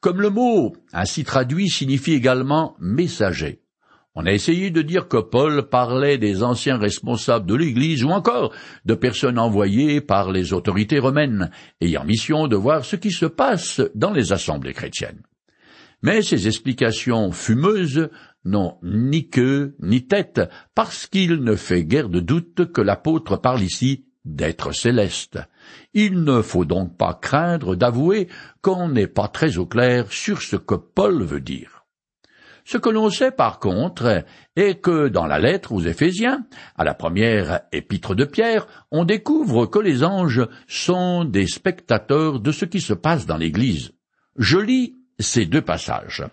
comme 0.00 0.20
le 0.20 0.30
mot 0.30 0.74
ainsi 0.92 1.24
traduit 1.24 1.68
signifie 1.68 2.12
également 2.12 2.76
messager. 2.78 3.62
On 4.16 4.26
a 4.26 4.32
essayé 4.32 4.70
de 4.70 4.82
dire 4.82 5.06
que 5.06 5.18
Paul 5.18 5.68
parlait 5.68 6.18
des 6.18 6.42
anciens 6.42 6.78
responsables 6.78 7.46
de 7.46 7.54
l'Église 7.54 8.02
ou 8.02 8.10
encore 8.10 8.52
de 8.84 8.94
personnes 8.94 9.38
envoyées 9.38 10.00
par 10.00 10.32
les 10.32 10.52
autorités 10.52 10.98
romaines, 10.98 11.50
ayant 11.80 12.04
mission 12.04 12.48
de 12.48 12.56
voir 12.56 12.84
ce 12.84 12.96
qui 12.96 13.12
se 13.12 13.26
passe 13.26 13.80
dans 13.94 14.10
les 14.10 14.32
assemblées 14.32 14.74
chrétiennes. 14.74 15.22
Mais 16.02 16.22
ces 16.22 16.46
explications 16.46 17.32
fumeuses 17.32 18.08
n'ont 18.44 18.78
ni 18.82 19.28
queue 19.28 19.76
ni 19.80 20.06
tête, 20.06 20.40
parce 20.74 21.06
qu'il 21.06 21.36
ne 21.42 21.56
fait 21.56 21.84
guère 21.84 22.08
de 22.08 22.20
doute 22.20 22.72
que 22.72 22.80
l'apôtre 22.80 23.36
parle 23.36 23.62
ici 23.62 24.06
d'être 24.24 24.72
céleste. 24.72 25.38
Il 25.94 26.24
ne 26.24 26.42
faut 26.42 26.64
donc 26.64 26.96
pas 26.96 27.14
craindre 27.14 27.74
d'avouer 27.74 28.28
qu'on 28.62 28.88
n'est 28.88 29.06
pas 29.06 29.28
très 29.28 29.58
au 29.58 29.66
clair 29.66 30.10
sur 30.10 30.42
ce 30.42 30.56
que 30.56 30.74
Paul 30.74 31.22
veut 31.22 31.40
dire. 31.40 31.84
Ce 32.64 32.78
que 32.78 32.90
l'on 32.90 33.10
sait 33.10 33.32
par 33.32 33.58
contre 33.58 34.24
est 34.54 34.80
que 34.80 35.08
dans 35.08 35.26
la 35.26 35.38
lettre 35.38 35.72
aux 35.72 35.80
Éphésiens, 35.80 36.46
à 36.76 36.84
la 36.84 36.94
première 36.94 37.62
épître 37.72 38.14
de 38.14 38.24
Pierre, 38.24 38.66
on 38.90 39.04
découvre 39.04 39.66
que 39.66 39.78
les 39.78 40.04
anges 40.04 40.46
sont 40.68 41.24
des 41.24 41.46
spectateurs 41.46 42.38
de 42.38 42.52
ce 42.52 42.66
qui 42.66 42.80
se 42.80 42.92
passe 42.92 43.26
dans 43.26 43.38
l'Église. 43.38 43.92
Je 44.36 44.58
lis 44.58 44.99
ces 45.20 45.46
deux 45.46 45.62
passages. 45.62 46.24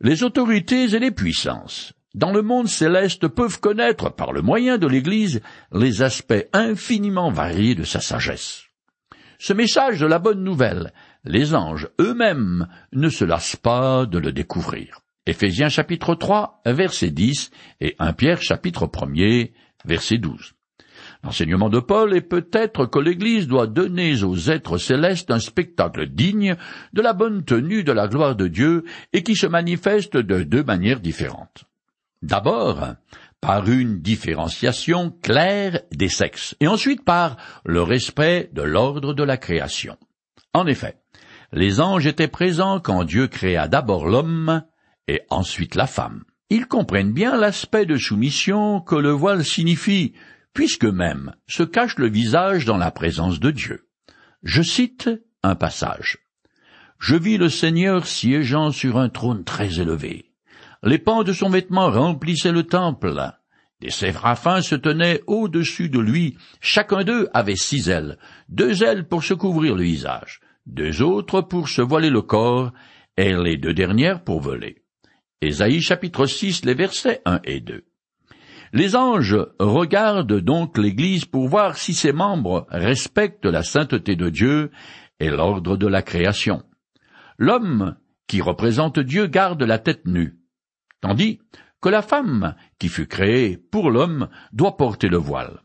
Les 0.00 0.22
autorités 0.22 0.94
et 0.94 0.98
les 0.98 1.10
puissances 1.10 1.94
dans 2.14 2.32
le 2.32 2.42
monde 2.42 2.68
céleste 2.68 3.28
peuvent 3.28 3.60
connaître 3.60 4.10
par 4.10 4.32
le 4.32 4.42
moyen 4.42 4.76
de 4.76 4.86
l'Église 4.86 5.40
les 5.72 6.02
aspects 6.02 6.46
infiniment 6.52 7.30
variés 7.30 7.74
de 7.74 7.84
sa 7.84 8.00
sagesse. 8.00 8.64
Ce 9.38 9.52
message 9.52 9.98
de 9.98 10.06
la 10.06 10.18
bonne 10.18 10.44
nouvelle, 10.44 10.92
les 11.24 11.54
anges 11.54 11.88
eux-mêmes 12.00 12.68
ne 12.92 13.08
se 13.08 13.24
lassent 13.24 13.56
pas 13.56 14.06
de 14.06 14.18
le 14.18 14.32
découvrir. 14.32 15.00
Éphésiens 15.26 15.68
chapitre 15.68 16.14
3, 16.14 16.62
verset 16.66 17.10
10 17.10 17.50
et 17.80 17.96
1 17.98 18.12
Pierre 18.12 18.42
chapitre 18.42 18.90
1 18.92 19.46
verset 19.84 20.18
12. 20.18 20.54
L'enseignement 21.24 21.68
de 21.68 21.78
Paul 21.78 22.14
est 22.14 22.20
peut-être 22.20 22.86
que 22.86 22.98
l'Église 22.98 23.46
doit 23.46 23.68
donner 23.68 24.24
aux 24.24 24.50
êtres 24.50 24.78
célestes 24.78 25.30
un 25.30 25.38
spectacle 25.38 26.08
digne 26.08 26.56
de 26.92 27.02
la 27.02 27.12
bonne 27.12 27.44
tenue 27.44 27.84
de 27.84 27.92
la 27.92 28.08
gloire 28.08 28.34
de 28.34 28.48
Dieu 28.48 28.84
et 29.12 29.22
qui 29.22 29.36
se 29.36 29.46
manifeste 29.46 30.16
de 30.16 30.42
deux 30.42 30.64
manières 30.64 31.00
différentes. 31.00 31.64
D'abord, 32.22 32.94
par 33.40 33.68
une 33.68 34.00
différenciation 34.00 35.10
claire 35.22 35.80
des 35.92 36.08
sexes, 36.08 36.56
et 36.60 36.68
ensuite 36.68 37.04
par 37.04 37.36
le 37.64 37.82
respect 37.82 38.50
de 38.52 38.62
l'ordre 38.62 39.14
de 39.14 39.24
la 39.24 39.36
création. 39.36 39.96
En 40.54 40.66
effet, 40.66 40.96
les 41.52 41.80
anges 41.80 42.06
étaient 42.06 42.28
présents 42.28 42.80
quand 42.80 43.04
Dieu 43.04 43.26
créa 43.26 43.68
d'abord 43.68 44.06
l'homme 44.06 44.62
et 45.08 45.22
ensuite 45.28 45.74
la 45.74 45.86
femme. 45.86 46.22
Ils 46.50 46.66
comprennent 46.66 47.12
bien 47.12 47.36
l'aspect 47.36 47.86
de 47.86 47.96
soumission 47.96 48.80
que 48.80 48.94
le 48.94 49.10
voile 49.10 49.44
signifie, 49.44 50.12
puisque 50.54 50.84
même 50.84 51.34
se 51.46 51.62
cache 51.62 51.98
le 51.98 52.08
visage 52.08 52.64
dans 52.64 52.78
la 52.78 52.90
présence 52.90 53.40
de 53.40 53.50
Dieu. 53.50 53.88
Je 54.42 54.62
cite 54.62 55.10
un 55.42 55.54
passage. 55.54 56.18
Je 56.98 57.16
vis 57.16 57.38
le 57.38 57.48
Seigneur 57.48 58.06
siégeant 58.06 58.70
sur 58.70 58.98
un 58.98 59.08
trône 59.08 59.44
très 59.44 59.80
élevé 59.80 60.32
les 60.82 60.98
pans 60.98 61.22
de 61.22 61.32
son 61.32 61.48
vêtement 61.48 61.90
remplissaient 61.90 62.52
le 62.52 62.64
temple. 62.64 63.14
Des 63.80 63.90
séraphins 63.90 64.62
se 64.62 64.74
tenaient 64.74 65.22
au-dessus 65.26 65.88
de 65.88 65.98
lui. 65.98 66.36
Chacun 66.60 67.04
d'eux 67.04 67.28
avait 67.32 67.56
six 67.56 67.88
ailes, 67.88 68.18
deux 68.48 68.82
ailes 68.82 69.06
pour 69.06 69.24
se 69.24 69.34
couvrir 69.34 69.74
le 69.74 69.82
visage, 69.82 70.40
deux 70.66 71.02
autres 71.02 71.40
pour 71.40 71.68
se 71.68 71.82
voiler 71.82 72.10
le 72.10 72.22
corps, 72.22 72.72
et 73.16 73.34
les 73.34 73.56
deux 73.56 73.74
dernières 73.74 74.22
pour 74.22 74.40
voler. 74.40 74.82
Ésaïe 75.40 75.82
chapitre 75.82 76.26
6, 76.26 76.64
les 76.64 76.74
versets 76.74 77.20
1 77.24 77.40
et 77.44 77.60
2. 77.60 77.84
Les 78.72 78.96
anges 78.96 79.38
regardent 79.58 80.40
donc 80.40 80.78
l'Église 80.78 81.24
pour 81.24 81.48
voir 81.48 81.76
si 81.76 81.94
ses 81.94 82.12
membres 82.12 82.66
respectent 82.70 83.46
la 83.46 83.62
sainteté 83.62 84.16
de 84.16 84.30
Dieu 84.30 84.70
et 85.20 85.28
l'ordre 85.28 85.76
de 85.76 85.86
la 85.86 86.02
création. 86.02 86.62
L'homme 87.38 87.96
qui 88.26 88.40
représente 88.40 88.98
Dieu 88.98 89.26
garde 89.26 89.62
la 89.62 89.78
tête 89.78 90.06
nue 90.06 90.42
tandis 91.02 91.40
que 91.82 91.90
la 91.90 92.00
femme, 92.00 92.54
qui 92.78 92.88
fut 92.88 93.06
créée 93.06 93.58
pour 93.58 93.90
l'homme, 93.90 94.28
doit 94.52 94.78
porter 94.78 95.08
le 95.08 95.18
voile. 95.18 95.60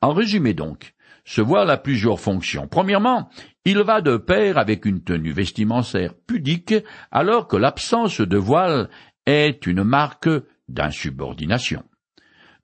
En 0.00 0.12
résumé 0.12 0.54
donc, 0.54 0.94
ce 1.24 1.42
voile 1.42 1.70
a 1.70 1.76
plusieurs 1.76 2.18
fonctions. 2.18 2.66
Premièrement, 2.66 3.28
il 3.64 3.78
va 3.80 4.00
de 4.00 4.16
pair 4.16 4.56
avec 4.56 4.86
une 4.86 5.04
tenue 5.04 5.32
vestimentaire 5.32 6.14
pudique, 6.26 6.74
alors 7.12 7.46
que 7.46 7.56
l'absence 7.56 8.20
de 8.22 8.38
voile 8.38 8.88
est 9.26 9.66
une 9.66 9.84
marque 9.84 10.30
d'insubordination. 10.68 11.84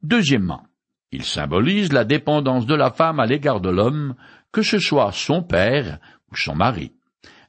Deuxièmement, 0.04 0.66
il 1.12 1.25
symbolise 1.25 1.90
la 1.90 2.04
dépendance 2.04 2.66
de 2.66 2.75
la 2.75 2.90
femme 2.90 3.20
à 3.20 3.25
l'égard 3.25 3.62
de 3.62 3.70
l'homme, 3.70 4.16
que 4.52 4.61
ce 4.61 4.78
soit 4.78 5.12
son 5.12 5.42
père 5.42 5.99
ou 6.30 6.37
son 6.37 6.54
mari, 6.54 6.92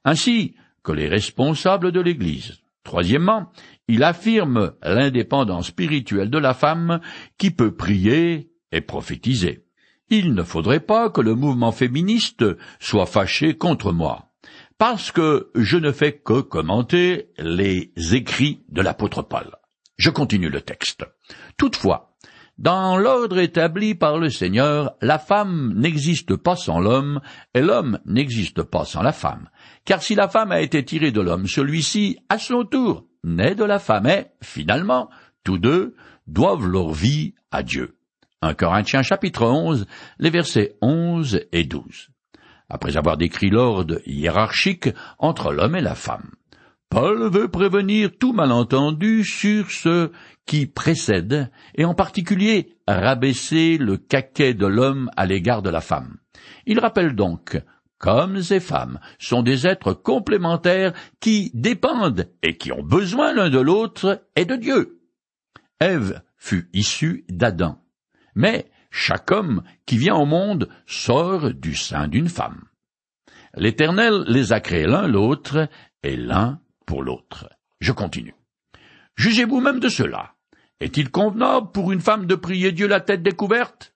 ainsi 0.05 0.55
que 0.81 0.93
les 0.93 1.09
responsables 1.09 1.91
de 1.91 2.00
l'Église. 2.00 2.62
Troisièmement, 2.85 3.51
il 3.89 4.05
affirme 4.05 4.71
l'indépendance 4.81 5.67
spirituelle 5.67 6.29
de 6.29 6.38
la 6.38 6.53
femme 6.53 7.01
qui 7.38 7.51
peut 7.51 7.75
prier 7.75 8.51
et 8.71 8.79
prophétiser. 8.79 9.65
Il 10.09 10.33
ne 10.33 10.43
faudrait 10.43 10.79
pas 10.79 11.09
que 11.09 11.19
le 11.19 11.35
mouvement 11.35 11.74
féministe 11.74 12.45
soit 12.79 13.05
fâché 13.05 13.57
contre 13.57 13.91
moi, 13.91 14.31
parce 14.77 15.12
que 15.12 15.51
je 15.55 15.75
ne 15.75 15.91
fais 15.91 16.13
que 16.13 16.39
commenter 16.39 17.31
les 17.38 17.91
écrits 18.13 18.63
de 18.69 18.81
l'apôtre 18.81 19.24
Paul. 19.24 19.51
Je 19.97 20.09
continue 20.09 20.50
le 20.50 20.62
texte. 20.62 21.05
Toutefois, 21.57 22.14
dans 22.57 22.97
l'ordre 22.97 23.39
établi 23.39 23.95
par 23.95 24.17
le 24.17 24.29
Seigneur, 24.29 24.95
la 25.01 25.19
femme 25.19 25.74
n'existe 25.75 26.35
pas 26.35 26.55
sans 26.55 26.79
l'homme, 26.79 27.19
et 27.53 27.62
l'homme 27.62 28.00
n'existe 28.05 28.63
pas 28.63 28.85
sans 28.85 29.01
la 29.01 29.12
femme. 29.12 29.50
Car 29.83 30.01
si 30.01 30.15
la 30.15 30.29
femme 30.29 30.51
a 30.51 30.62
été 30.62 30.83
tirée 30.85 31.12
de 31.12 31.19
l'homme, 31.19 31.47
celui-ci, 31.47 32.17
à 32.29 32.38
son 32.38 32.63
tour, 32.63 33.05
naît 33.25 33.55
de 33.55 33.65
la 33.65 33.79
femme 33.79 34.07
et, 34.07 34.27
finalement, 34.41 35.09
tous 35.43 35.57
deux 35.57 35.95
doivent 36.27 36.67
leur 36.67 36.91
vie 36.91 37.33
à 37.51 37.62
Dieu. 37.62 37.97
1 38.41 38.53
Corinthiens 38.53 39.03
chapitre 39.03 39.45
11, 39.45 39.85
les 40.19 40.29
versets 40.29 40.77
11 40.81 41.41
et 41.51 41.65
12. 41.65 42.09
Après 42.69 42.97
avoir 42.97 43.17
décrit 43.17 43.50
l'ordre 43.50 44.00
hiérarchique 44.05 44.89
entre 45.19 45.51
l'homme 45.51 45.75
et 45.75 45.81
la 45.81 45.95
femme, 45.95 46.31
Paul 46.89 47.30
veut 47.30 47.50
prévenir 47.50 48.12
tout 48.18 48.34
malentendu 48.34 49.24
sur 49.24 49.70
ce 49.72 50.12
qui 50.46 50.65
précède, 50.65 51.51
et 51.75 51.86
en 51.86 51.94
particulier 51.94 52.77
rabaisser 52.88 53.77
le 53.77 53.98
caquet 53.98 54.54
de 54.54 54.68
l'homme 54.68 55.10
à 55.18 55.25
l'égard 55.25 55.62
de 55.62 55.70
la 55.70 55.82
femme. 55.82 56.18
Il 56.65 56.80
rappelle 56.80 57.15
donc 57.15 57.58
hommes 58.06 58.42
et 58.51 58.60
femmes, 58.60 59.00
sont 59.20 59.42
des 59.42 59.68
êtres 59.68 59.94
complémentaires 59.94 60.94
qui 61.20 61.51
dépendent 61.54 62.30
et 62.42 62.58
qui 62.58 62.72
ont 62.72 62.84
besoin 62.84 63.34
l'un 63.34 63.50
de 63.50 63.60
l'autre 63.60 64.25
et 64.36 64.46
de 64.46 64.56
Dieu. 64.56 65.00
Ève 65.80 66.22
fut 66.38 66.70
issue 66.74 67.25
d'Adam, 67.30 67.82
mais 68.36 68.65
chaque 68.92 69.32
homme 69.32 69.63
qui 69.86 69.98
vient 69.98 70.15
au 70.15 70.25
monde 70.25 70.70
sort 70.86 71.54
du 71.54 71.75
sein 71.75 72.08
d'une 72.08 72.30
femme. 72.30 72.63
L'Éternel 73.56 74.24
les 74.27 74.54
a 74.54 74.60
créés 74.60 74.88
l'un 74.88 75.08
l'autre 75.08 75.70
et 76.04 76.15
l'un 76.15 76.60
pour 76.86 77.04
l'autre. 77.04 77.50
Je 77.80 77.92
continue. 77.92 78.36
Jugez-vous 79.15 79.62
même 79.62 79.80
de 79.80 79.89
cela. 79.89 80.34
Est-il 80.80 81.10
convenable 81.10 81.72
pour 81.72 81.92
une 81.92 82.01
femme 82.01 82.25
de 82.25 82.36
prier 82.36 82.72
Dieu 82.72 82.88
la 82.88 83.00
tête 83.00 83.24
découverte? 83.24 83.94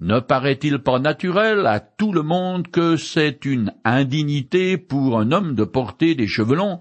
Ne 0.00 0.18
paraît-il 0.18 0.80
pas 0.80 0.98
naturel 0.98 1.66
à 1.66 1.78
tout 1.78 2.12
le 2.12 2.22
monde 2.22 2.68
que 2.68 2.96
c'est 2.96 3.44
une 3.44 3.72
indignité 3.84 4.76
pour 4.76 5.18
un 5.18 5.30
homme 5.30 5.54
de 5.54 5.64
porter 5.64 6.14
des 6.14 6.26
cheveux 6.26 6.56
longs, 6.56 6.80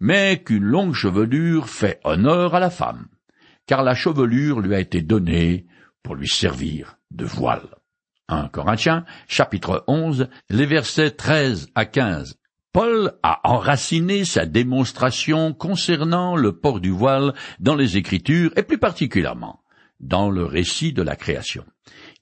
mais 0.00 0.42
qu'une 0.42 0.64
longue 0.64 0.94
chevelure 0.94 1.68
fait 1.68 2.00
honneur 2.04 2.54
à 2.54 2.60
la 2.60 2.70
femme, 2.70 3.06
car 3.66 3.82
la 3.82 3.94
chevelure 3.94 4.60
lui 4.60 4.74
a 4.74 4.80
été 4.80 5.02
donnée 5.02 5.66
pour 6.02 6.14
lui 6.14 6.28
servir 6.28 6.96
de 7.10 7.26
voile. 7.26 7.68
1 8.28 8.48
Corinthiens, 8.48 9.04
chapitre 9.28 9.84
11, 9.86 10.28
les 10.48 10.66
versets 10.66 11.10
13 11.10 11.68
à 11.74 11.84
15. 11.84 12.38
Paul 12.74 13.12
a 13.22 13.38
enraciné 13.48 14.24
sa 14.24 14.46
démonstration 14.46 15.52
concernant 15.52 16.34
le 16.34 16.58
port 16.58 16.80
du 16.80 16.90
voile 16.90 17.32
dans 17.60 17.76
les 17.76 17.96
Écritures 17.96 18.50
et 18.56 18.64
plus 18.64 18.78
particulièrement 18.78 19.60
dans 20.00 20.28
le 20.28 20.44
récit 20.44 20.92
de 20.92 21.00
la 21.00 21.14
création. 21.14 21.64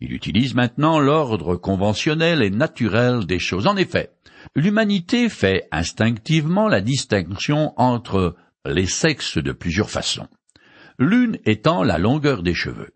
Il 0.02 0.12
utilise 0.12 0.54
maintenant 0.54 1.00
l'ordre 1.00 1.56
conventionnel 1.56 2.42
et 2.42 2.50
naturel 2.50 3.24
des 3.24 3.38
choses. 3.38 3.66
En 3.66 3.78
effet, 3.78 4.12
l'humanité 4.54 5.30
fait 5.30 5.68
instinctivement 5.72 6.68
la 6.68 6.82
distinction 6.82 7.72
entre 7.78 8.36
les 8.66 8.86
sexes 8.86 9.38
de 9.38 9.52
plusieurs 9.52 9.88
façons, 9.88 10.28
l'une 10.98 11.38
étant 11.46 11.82
la 11.82 11.96
longueur 11.96 12.42
des 12.42 12.54
cheveux. 12.54 12.92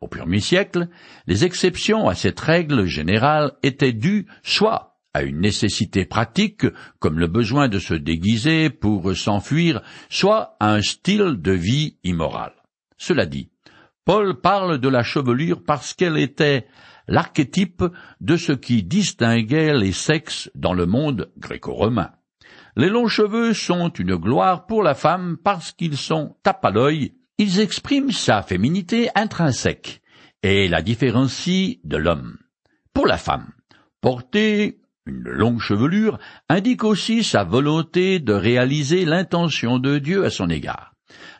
Au 0.00 0.08
premier 0.08 0.40
siècle, 0.40 0.88
les 1.26 1.44
exceptions 1.44 2.08
à 2.08 2.14
cette 2.14 2.40
règle 2.40 2.86
générale 2.86 3.52
étaient 3.62 3.92
dues 3.92 4.26
soit 4.42 4.87
une 5.22 5.40
nécessité 5.40 6.04
pratique, 6.04 6.66
comme 6.98 7.18
le 7.18 7.26
besoin 7.26 7.68
de 7.68 7.78
se 7.78 7.94
déguiser 7.94 8.70
pour 8.70 9.16
s'enfuir, 9.16 9.82
soit 10.08 10.56
un 10.60 10.82
style 10.82 11.36
de 11.40 11.52
vie 11.52 11.96
immoral. 12.04 12.52
Cela 12.96 13.26
dit, 13.26 13.50
Paul 14.04 14.40
parle 14.40 14.78
de 14.78 14.88
la 14.88 15.02
chevelure 15.02 15.62
parce 15.64 15.94
qu'elle 15.94 16.18
était 16.18 16.66
l'archétype 17.08 17.84
de 18.20 18.36
ce 18.36 18.52
qui 18.52 18.82
distinguait 18.82 19.74
les 19.74 19.92
sexes 19.92 20.50
dans 20.54 20.74
le 20.74 20.86
monde 20.86 21.30
gréco-romain. 21.38 22.10
Les 22.76 22.88
longs 22.88 23.08
cheveux 23.08 23.54
sont 23.54 23.90
une 23.90 24.14
gloire 24.14 24.66
pour 24.66 24.82
la 24.82 24.94
femme 24.94 25.36
parce 25.42 25.72
qu'ils 25.72 25.96
sont 25.96 26.36
tape 26.42 26.64
à 26.64 26.70
l'œil, 26.70 27.14
ils 27.38 27.60
expriment 27.60 28.12
sa 28.12 28.42
féminité 28.42 29.10
intrinsèque 29.14 30.00
et 30.42 30.68
la 30.68 30.82
différencient 30.82 31.74
de 31.84 31.96
l'homme. 31.96 32.38
Pour 32.94 33.06
la 33.06 33.16
femme, 33.16 33.52
porter 34.00 34.80
une 35.08 35.22
longue 35.22 35.60
chevelure 35.60 36.18
indique 36.48 36.84
aussi 36.84 37.24
sa 37.24 37.42
volonté 37.42 38.20
de 38.20 38.32
réaliser 38.32 39.04
l'intention 39.04 39.78
de 39.78 39.98
Dieu 39.98 40.24
à 40.24 40.30
son 40.30 40.50
égard. 40.50 40.94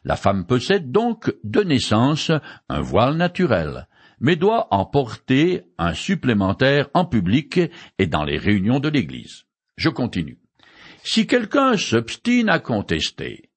La 0.04 0.16
femme 0.16 0.46
possède 0.46 0.90
donc 0.90 1.32
de 1.44 1.62
naissance 1.62 2.32
un 2.68 2.80
voile 2.80 3.16
naturel, 3.16 3.86
mais 4.20 4.36
doit 4.36 4.68
en 4.70 4.86
porter 4.86 5.62
un 5.76 5.92
supplémentaire 5.92 6.88
en 6.94 7.04
public 7.04 7.60
et 7.98 8.06
dans 8.06 8.24
les 8.24 8.38
réunions 8.38 8.80
de 8.80 8.88
l'Église. 8.88 9.44
Je 9.76 9.90
continue. 9.90 10.38
Si 11.04 11.26
quelqu'un 11.26 11.76
s'obstine 11.76 12.48
à 12.48 12.58
contester, 12.58 13.50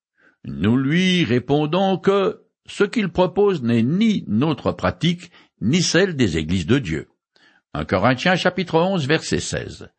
nous 0.43 0.77
lui 0.77 1.23
répondons 1.23 1.97
que 1.97 2.41
ce 2.67 2.83
qu'il 2.83 3.09
propose 3.09 3.63
n'est 3.63 3.83
ni 3.83 4.23
notre 4.27 4.71
pratique, 4.71 5.31
ni 5.61 5.81
celle 5.81 6.15
des 6.15 6.37
églises 6.37 6.67
de 6.67 6.79
Dieu. 6.79 7.07
1 7.73 7.85
Corinthiens 7.85 8.35
chapitre 8.35 8.79
11 8.79 9.07
verset 9.07 9.39
16. 9.39 9.89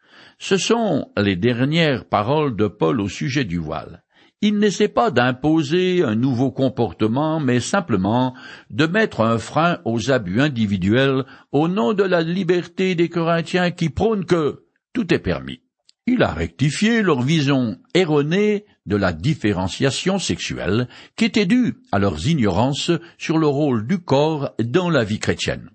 Ce 0.44 0.56
sont 0.56 1.12
les 1.16 1.36
dernières 1.36 2.04
paroles 2.04 2.56
de 2.56 2.66
Paul 2.66 3.00
au 3.00 3.08
sujet 3.08 3.44
du 3.44 3.58
voile. 3.58 4.02
Il 4.40 4.58
n'essaie 4.58 4.88
pas 4.88 5.12
d'imposer 5.12 6.02
un 6.02 6.16
nouveau 6.16 6.50
comportement, 6.50 7.38
mais 7.38 7.60
simplement 7.60 8.34
de 8.68 8.86
mettre 8.86 9.20
un 9.20 9.38
frein 9.38 9.78
aux 9.84 10.10
abus 10.10 10.40
individuels 10.40 11.22
au 11.52 11.68
nom 11.68 11.92
de 11.92 12.02
la 12.02 12.22
liberté 12.22 12.96
des 12.96 13.08
Corinthiens 13.08 13.70
qui 13.70 13.88
prônent 13.88 14.24
que 14.24 14.64
tout 14.92 15.14
est 15.14 15.20
permis. 15.20 15.60
Il 16.08 16.24
a 16.24 16.32
rectifié 16.32 17.02
leur 17.02 17.22
vision 17.22 17.78
erronée 17.94 18.64
de 18.84 18.96
la 18.96 19.12
différenciation 19.12 20.18
sexuelle 20.18 20.88
qui 21.14 21.26
était 21.26 21.46
due 21.46 21.76
à 21.92 22.00
leurs 22.00 22.26
ignorances 22.26 22.90
sur 23.16 23.38
le 23.38 23.46
rôle 23.46 23.86
du 23.86 24.00
corps 24.00 24.56
dans 24.58 24.90
la 24.90 25.04
vie 25.04 25.20
chrétienne. 25.20 25.70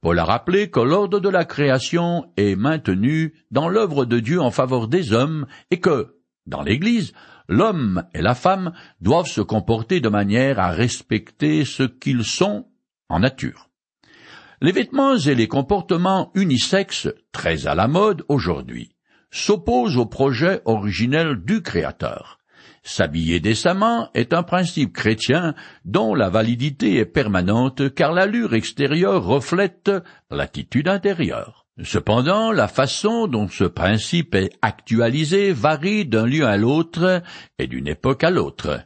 Paul 0.00 0.18
a 0.20 0.24
rappelé 0.24 0.70
que 0.70 0.80
l'ordre 0.80 1.18
de 1.18 1.28
la 1.28 1.44
création 1.44 2.30
est 2.36 2.54
maintenu 2.54 3.34
dans 3.50 3.68
l'œuvre 3.68 4.04
de 4.04 4.20
Dieu 4.20 4.40
en 4.40 4.52
faveur 4.52 4.86
des 4.86 5.12
hommes 5.12 5.46
et 5.72 5.80
que, 5.80 6.16
dans 6.46 6.62
l'Église, 6.62 7.12
l'homme 7.48 8.04
et 8.14 8.22
la 8.22 8.36
femme 8.36 8.72
doivent 9.00 9.26
se 9.26 9.40
comporter 9.40 10.00
de 10.00 10.08
manière 10.08 10.60
à 10.60 10.70
respecter 10.70 11.64
ce 11.64 11.82
qu'ils 11.82 12.24
sont 12.24 12.68
en 13.08 13.20
nature. 13.20 13.70
Les 14.60 14.72
vêtements 14.72 15.16
et 15.16 15.34
les 15.34 15.48
comportements 15.48 16.30
unisexes, 16.34 17.08
très 17.32 17.66
à 17.66 17.74
la 17.74 17.88
mode 17.88 18.24
aujourd'hui, 18.28 18.94
s'opposent 19.30 19.96
au 19.96 20.06
projet 20.06 20.62
originel 20.64 21.42
du 21.44 21.62
Créateur. 21.62 22.37
S'habiller 22.88 23.38
décemment 23.38 24.08
est 24.14 24.32
un 24.32 24.42
principe 24.42 24.94
chrétien 24.94 25.54
dont 25.84 26.14
la 26.14 26.30
validité 26.30 26.96
est 26.96 27.04
permanente 27.04 27.94
car 27.94 28.14
l'allure 28.14 28.54
extérieure 28.54 29.26
reflète 29.26 29.90
l'attitude 30.30 30.88
intérieure. 30.88 31.66
Cependant, 31.82 32.50
la 32.50 32.66
façon 32.66 33.26
dont 33.26 33.46
ce 33.46 33.64
principe 33.64 34.34
est 34.34 34.56
actualisé 34.62 35.52
varie 35.52 36.06
d'un 36.06 36.24
lieu 36.24 36.46
à 36.46 36.56
l'autre 36.56 37.22
et 37.58 37.66
d'une 37.66 37.88
époque 37.88 38.24
à 38.24 38.30
l'autre. 38.30 38.80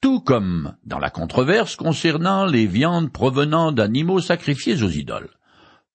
Tout 0.00 0.20
comme 0.20 0.76
dans 0.84 1.00
la 1.00 1.10
controverse 1.10 1.74
concernant 1.74 2.46
les 2.46 2.66
viandes 2.66 3.10
provenant 3.10 3.72
d'animaux 3.72 4.20
sacrifiés 4.20 4.80
aux 4.80 4.90
idoles. 4.90 5.30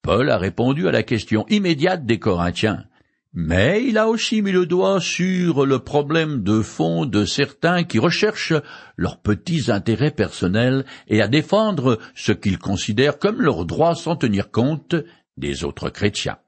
Paul 0.01 0.29
a 0.29 0.37
répondu 0.37 0.89
à 0.89 0.91
la 0.91 1.03
question 1.03 1.45
immédiate 1.47 2.05
des 2.05 2.19
Corinthiens. 2.19 2.83
Mais 3.33 3.85
il 3.85 3.99
a 3.99 4.09
aussi 4.09 4.41
mis 4.41 4.51
le 4.51 4.65
doigt 4.65 4.99
sur 4.99 5.65
le 5.65 5.79
problème 5.79 6.41
de 6.41 6.61
fond 6.61 7.05
de 7.05 7.25
certains 7.25 7.83
qui 7.83 7.99
recherchent 7.99 8.55
leurs 8.97 9.21
petits 9.21 9.71
intérêts 9.71 10.09
personnels 10.09 10.83
et 11.07 11.21
à 11.21 11.27
défendre 11.27 11.99
ce 12.15 12.31
qu'ils 12.31 12.57
considèrent 12.57 13.19
comme 13.19 13.41
leur 13.41 13.65
droit 13.65 13.93
sans 13.93 14.15
tenir 14.15 14.49
compte 14.49 14.95
des 15.37 15.63
autres 15.63 15.89
chrétiens. 15.89 16.39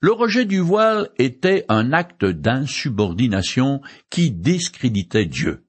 Le 0.00 0.12
rejet 0.12 0.44
du 0.44 0.58
voile 0.58 1.08
était 1.16 1.64
un 1.68 1.92
acte 1.92 2.26
d'insubordination 2.26 3.80
qui 4.10 4.30
discréditait 4.30 5.26
Dieu. 5.26 5.64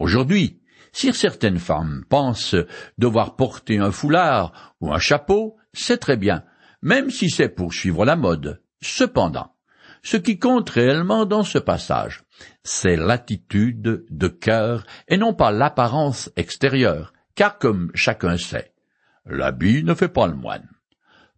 Aujourd'hui, 0.00 0.60
si 0.92 1.12
certaines 1.12 1.58
femmes 1.58 2.04
pensent 2.08 2.56
devoir 2.98 3.36
porter 3.36 3.78
un 3.78 3.92
foulard 3.92 4.74
ou 4.80 4.92
un 4.92 4.98
chapeau, 4.98 5.56
c'est 5.72 5.98
très 5.98 6.16
bien, 6.16 6.42
même 6.82 7.10
si 7.10 7.30
c'est 7.30 7.50
pour 7.50 7.74
suivre 7.74 8.04
la 8.04 8.16
mode. 8.16 8.60
Cependant, 8.82 9.54
ce 10.02 10.16
qui 10.16 10.38
compte 10.38 10.70
réellement 10.70 11.26
dans 11.26 11.42
ce 11.42 11.58
passage, 11.58 12.22
c'est 12.62 12.96
l'attitude 12.96 14.04
de 14.08 14.28
cœur 14.28 14.84
et 15.08 15.16
non 15.16 15.34
pas 15.34 15.50
l'apparence 15.50 16.30
extérieure, 16.36 17.12
car 17.34 17.58
comme 17.58 17.90
chacun 17.94 18.36
sait, 18.36 18.72
l'habit 19.24 19.82
ne 19.82 19.94
fait 19.94 20.08
pas 20.08 20.26
le 20.26 20.34
moine. 20.34 20.68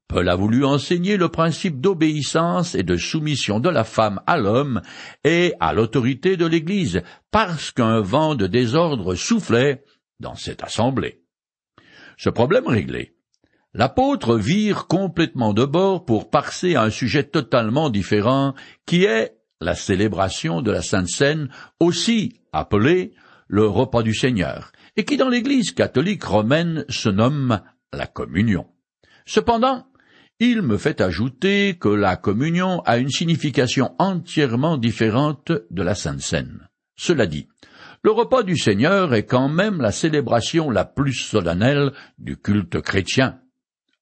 Paul 0.08 0.28
a 0.30 0.36
voulu 0.36 0.64
enseigner 0.64 1.18
le 1.18 1.28
principe 1.28 1.82
d'obéissance 1.82 2.74
et 2.74 2.82
de 2.82 2.96
soumission 2.96 3.60
de 3.60 3.68
la 3.68 3.84
femme 3.84 4.22
à 4.26 4.38
l'homme 4.38 4.80
et 5.22 5.52
à 5.60 5.74
l'autorité 5.74 6.38
de 6.38 6.46
l'Église, 6.46 7.02
parce 7.30 7.70
qu'un 7.72 8.00
vent 8.00 8.34
de 8.34 8.46
désordre 8.46 9.14
soufflait 9.14 9.84
dans 10.18 10.34
cette 10.34 10.64
assemblée. 10.64 11.22
Ce 12.16 12.30
problème 12.30 12.66
réglé, 12.66 13.17
l'apôtre 13.78 14.36
vire 14.36 14.88
complètement 14.88 15.54
de 15.54 15.64
bord 15.64 16.04
pour 16.04 16.30
passer 16.30 16.74
à 16.74 16.82
un 16.82 16.90
sujet 16.90 17.22
totalement 17.22 17.90
différent, 17.90 18.54
qui 18.86 19.04
est 19.04 19.36
la 19.60 19.76
célébration 19.76 20.62
de 20.62 20.72
la 20.72 20.82
Sainte 20.82 21.08
Seine, 21.08 21.48
aussi 21.78 22.40
appelée 22.52 23.14
le 23.46 23.68
repas 23.68 24.02
du 24.02 24.14
Seigneur, 24.14 24.72
et 24.96 25.04
qui 25.04 25.16
dans 25.16 25.28
l'Église 25.28 25.70
catholique 25.70 26.24
romaine 26.24 26.84
se 26.88 27.08
nomme 27.08 27.60
la 27.92 28.08
communion. 28.08 28.66
Cependant, 29.26 29.86
il 30.40 30.62
me 30.62 30.76
fait 30.76 31.00
ajouter 31.00 31.76
que 31.78 31.88
la 31.88 32.16
communion 32.16 32.80
a 32.80 32.98
une 32.98 33.10
signification 33.10 33.94
entièrement 34.00 34.76
différente 34.76 35.52
de 35.70 35.82
la 35.84 35.94
Sainte 35.94 36.20
Seine. 36.20 36.68
Cela 36.96 37.26
dit, 37.26 37.46
le 38.02 38.10
repas 38.10 38.42
du 38.42 38.56
Seigneur 38.56 39.14
est 39.14 39.24
quand 39.24 39.48
même 39.48 39.80
la 39.80 39.92
célébration 39.92 40.68
la 40.68 40.84
plus 40.84 41.14
solennelle 41.14 41.92
du 42.18 42.36
culte 42.36 42.80
chrétien. 42.80 43.38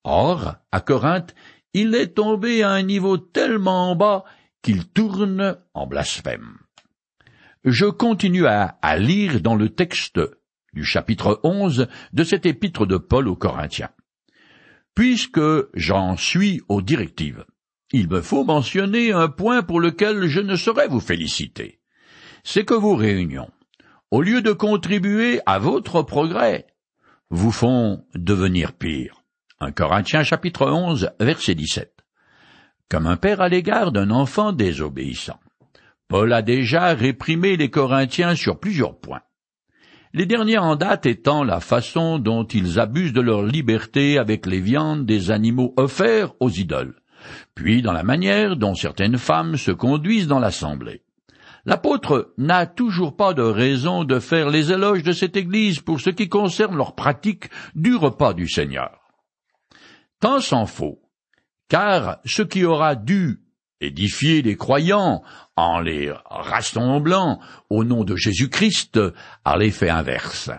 Or, 0.09 0.55
à 0.71 0.81
Corinthe, 0.81 1.35
il 1.75 1.97
est 1.97 2.15
tombé 2.15 2.63
à 2.63 2.71
un 2.71 2.83
niveau 2.83 3.19
tellement 3.19 3.97
bas 3.97 4.25
qu'il 4.63 4.87
tourne 4.87 5.59
en 5.75 5.89
blasphème. 5.89 6.59
Je 7.65 7.87
continue 7.87 8.47
à, 8.47 8.79
lire 8.99 9.41
dans 9.41 9.57
le 9.57 9.69
texte 9.69 10.21
du 10.73 10.85
chapitre 10.85 11.41
11 11.43 11.89
de 12.13 12.23
cet 12.23 12.47
épître 12.47 12.87
de 12.87 12.99
Paul 12.99 13.27
aux 13.27 13.35
Corinthiens. 13.35 13.91
Puisque 14.95 15.41
j'en 15.75 16.17
suis 16.17 16.63
aux 16.69 16.83
directives, 16.83 17.45
il 17.91 18.09
me 18.09 18.21
faut 18.21 18.45
mentionner 18.45 19.11
un 19.11 19.29
point 19.29 19.65
pour 19.65 19.81
lequel 19.81 20.29
je 20.29 20.41
ne 20.41 20.55
saurais 20.55 20.87
vous 20.87 21.01
féliciter. 21.01 21.81
C'est 22.45 22.65
que 22.65 22.75
vos 22.75 22.95
réunions, 22.95 23.51
au 24.13 24.23
lieu 24.23 24.41
de 24.41 24.53
contribuer 24.53 25.41
à 25.47 25.59
votre 25.59 26.03
progrès, 26.03 26.69
vous 27.31 27.51
font 27.51 28.05
devenir 28.15 28.73
pire. 28.73 29.16
Un 29.61 29.73
Corinthiens 29.73 30.23
chapitre 30.23 30.71
11 30.71 31.11
verset 31.21 31.55
17. 31.55 31.93
Comme 32.89 33.07
un 33.07 33.17
père 33.17 33.41
à 33.41 33.49
l'égard 33.49 33.93
d'un 33.93 34.11
enfant 34.11 34.53
désobéissant. 34.53 35.41
Paul 36.09 36.33
a 36.33 36.43
déjà 36.43 36.95
réprimé 36.95 37.57
les 37.57 37.71
Corinthiens 37.71 38.35
sur 38.35 38.61
plusieurs 38.61 38.99
points 38.99 39.23
les 40.17 40.25
derniers 40.25 40.57
en 40.57 40.77
date 40.77 41.05
étant 41.05 41.45
la 41.45 41.61
façon 41.61 42.19
dont 42.19 42.45
ils 42.45 42.81
abusent 42.81 43.13
de 43.13 43.21
leur 43.21 43.43
liberté 43.43 44.17
avec 44.17 44.47
les 44.47 44.61
viandes 44.61 45.05
des 45.05 45.31
animaux 45.31 45.75
offerts 45.77 46.33
aux 46.41 46.49
idoles, 46.49 46.95
puis 47.55 47.83
dans 47.83 47.93
la 47.93 48.03
manière 48.03 48.57
dont 48.57 48.75
certaines 48.75 49.19
femmes 49.19 49.59
se 49.59 49.73
conduisent 49.73 50.27
dans 50.27 50.39
l'assemblée. 50.39 51.03
L'apôtre 51.67 52.33
n'a 52.39 52.65
toujours 52.65 53.15
pas 53.15 53.35
de 53.35 53.43
raison 53.43 54.05
de 54.05 54.19
faire 54.19 54.49
les 54.49 54.73
éloges 54.73 55.03
de 55.03 55.13
cette 55.13 55.37
Église 55.37 55.81
pour 55.81 56.01
ce 56.01 56.09
qui 56.09 56.31
concerne 56.31 56.79
leur 56.79 56.95
pratique 56.95 57.51
du 57.75 57.95
repas 57.95 58.33
du 58.33 58.49
Seigneur. 58.49 59.06
Tant 60.21 60.41
s'en 60.41 60.67
faut, 60.67 61.03
car 61.69 62.19
ce 62.25 62.43
qui 62.43 62.65
aura 62.65 62.95
dû 62.95 63.41
édifier 63.81 64.43
les 64.43 64.57
croyants 64.57 65.23
en 65.57 65.81
les 65.81 66.13
rassemblant 66.25 67.41
au 67.69 67.85
nom 67.85 68.05
de 68.05 68.17
Jésus-Christ 68.17 68.99
à 69.45 69.57
l'effet 69.57 69.91
inverse. 69.91 70.51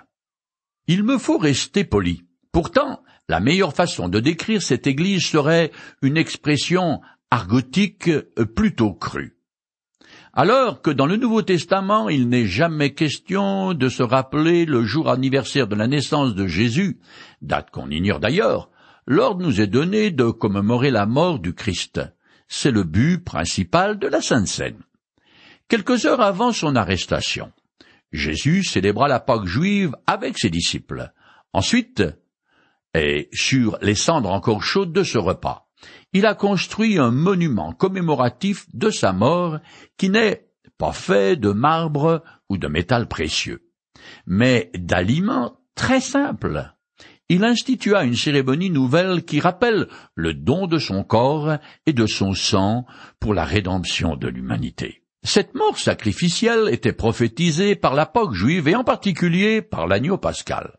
Il 0.87 1.03
me 1.03 1.17
faut 1.17 1.37
rester 1.37 1.83
poli. 1.83 2.23
Pourtant, 2.51 3.01
la 3.27 3.39
meilleure 3.39 3.73
façon 3.73 4.07
de 4.07 4.19
décrire 4.19 4.61
cette 4.61 4.87
Église 4.87 5.25
serait 5.25 5.71
une 6.01 6.17
expression 6.17 7.01
argotique 7.29 8.09
plutôt 8.55 8.93
crue. 8.93 9.37
Alors 10.33 10.81
que 10.83 10.91
dans 10.91 11.07
le 11.07 11.17
Nouveau 11.17 11.41
Testament, 11.41 12.09
il 12.09 12.29
n'est 12.29 12.45
jamais 12.45 12.93
question 12.93 13.73
de 13.73 13.89
se 13.89 14.03
rappeler 14.03 14.65
le 14.65 14.83
jour 14.83 15.09
anniversaire 15.09 15.67
de 15.67 15.75
la 15.75 15.87
naissance 15.87 16.35
de 16.35 16.45
Jésus, 16.45 16.99
date 17.41 17.71
qu'on 17.71 17.89
ignore 17.89 18.19
d'ailleurs, 18.19 18.69
l'ordre 19.07 19.41
nous 19.41 19.61
est 19.61 19.67
donné 19.67 20.11
de 20.11 20.29
commémorer 20.29 20.91
la 20.91 21.05
mort 21.05 21.39
du 21.39 21.53
Christ. 21.53 22.01
C'est 22.47 22.71
le 22.71 22.83
but 22.83 23.23
principal 23.23 23.97
de 23.97 24.07
la 24.07 24.21
Sainte 24.21 24.47
Seine. 24.47 24.83
Quelques 25.69 26.05
heures 26.05 26.21
avant 26.21 26.51
son 26.51 26.75
arrestation, 26.75 27.51
Jésus 28.11 28.63
célébra 28.63 29.07
la 29.07 29.19
Pâque 29.19 29.45
juive 29.45 29.95
avec 30.05 30.37
ses 30.37 30.49
disciples. 30.49 31.11
Ensuite, 31.53 32.03
et 32.93 33.29
sur 33.33 33.77
les 33.81 33.95
cendres 33.95 34.31
encore 34.31 34.63
chaudes 34.63 34.93
de 34.93 35.03
ce 35.03 35.17
repas, 35.17 35.67
il 36.13 36.25
a 36.25 36.35
construit 36.35 36.97
un 36.97 37.11
monument 37.11 37.73
commémoratif 37.73 38.65
de 38.73 38.89
sa 38.89 39.13
mort 39.13 39.59
qui 39.97 40.09
n'est 40.09 40.47
pas 40.77 40.93
fait 40.93 41.35
de 41.35 41.51
marbre 41.51 42.23
ou 42.49 42.57
de 42.57 42.67
métal 42.67 43.07
précieux, 43.07 43.67
mais 44.25 44.71
d'aliments 44.73 45.59
très 45.75 46.01
simples. 46.01 46.76
Il 47.29 47.43
institua 47.43 48.03
une 48.03 48.15
cérémonie 48.15 48.69
nouvelle 48.69 49.23
qui 49.25 49.39
rappelle 49.39 49.87
le 50.15 50.33
don 50.33 50.65
de 50.67 50.79
son 50.79 51.03
corps 51.03 51.57
et 51.85 51.93
de 51.93 52.05
son 52.05 52.33
sang 52.33 52.85
pour 53.19 53.33
la 53.33 53.43
rédemption 53.43 54.15
de 54.15 54.27
l'humanité. 54.29 55.03
Cette 55.23 55.55
mort 55.55 55.77
sacrificielle 55.77 56.69
était 56.71 56.93
prophétisée 56.93 57.75
par 57.75 57.95
la 57.95 58.05
Pâque 58.05 58.31
juive 58.31 58.69
et 58.69 58.75
en 58.75 58.85
particulier 58.85 59.61
par 59.61 59.87
l'agneau 59.87 60.17
pascal. 60.17 60.77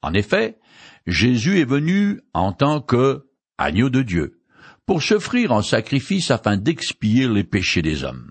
En 0.00 0.14
effet, 0.14 0.58
Jésus 1.06 1.60
est 1.60 1.68
venu 1.68 2.20
en 2.32 2.52
tant 2.52 2.80
que 2.80 3.26
agneau 3.58 3.90
de 3.90 4.02
Dieu, 4.02 4.40
pour 4.86 5.02
s'offrir 5.02 5.52
en 5.52 5.62
sacrifice 5.62 6.30
afin 6.30 6.56
d'expier 6.56 7.28
les 7.28 7.44
péchés 7.44 7.82
des 7.82 8.02
hommes. 8.02 8.30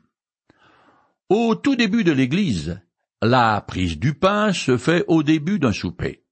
Au 1.29 1.55
tout 1.55 1.75
début 1.75 2.03
de 2.03 2.11
l'Église, 2.11 2.81
la 3.21 3.61
prise 3.61 3.99
du 3.99 4.13
pain 4.13 4.51
se 4.51 4.77
fait 4.77 5.05
au 5.07 5.23
début 5.23 5.59
d'un 5.59 5.71
souper, 5.71 6.23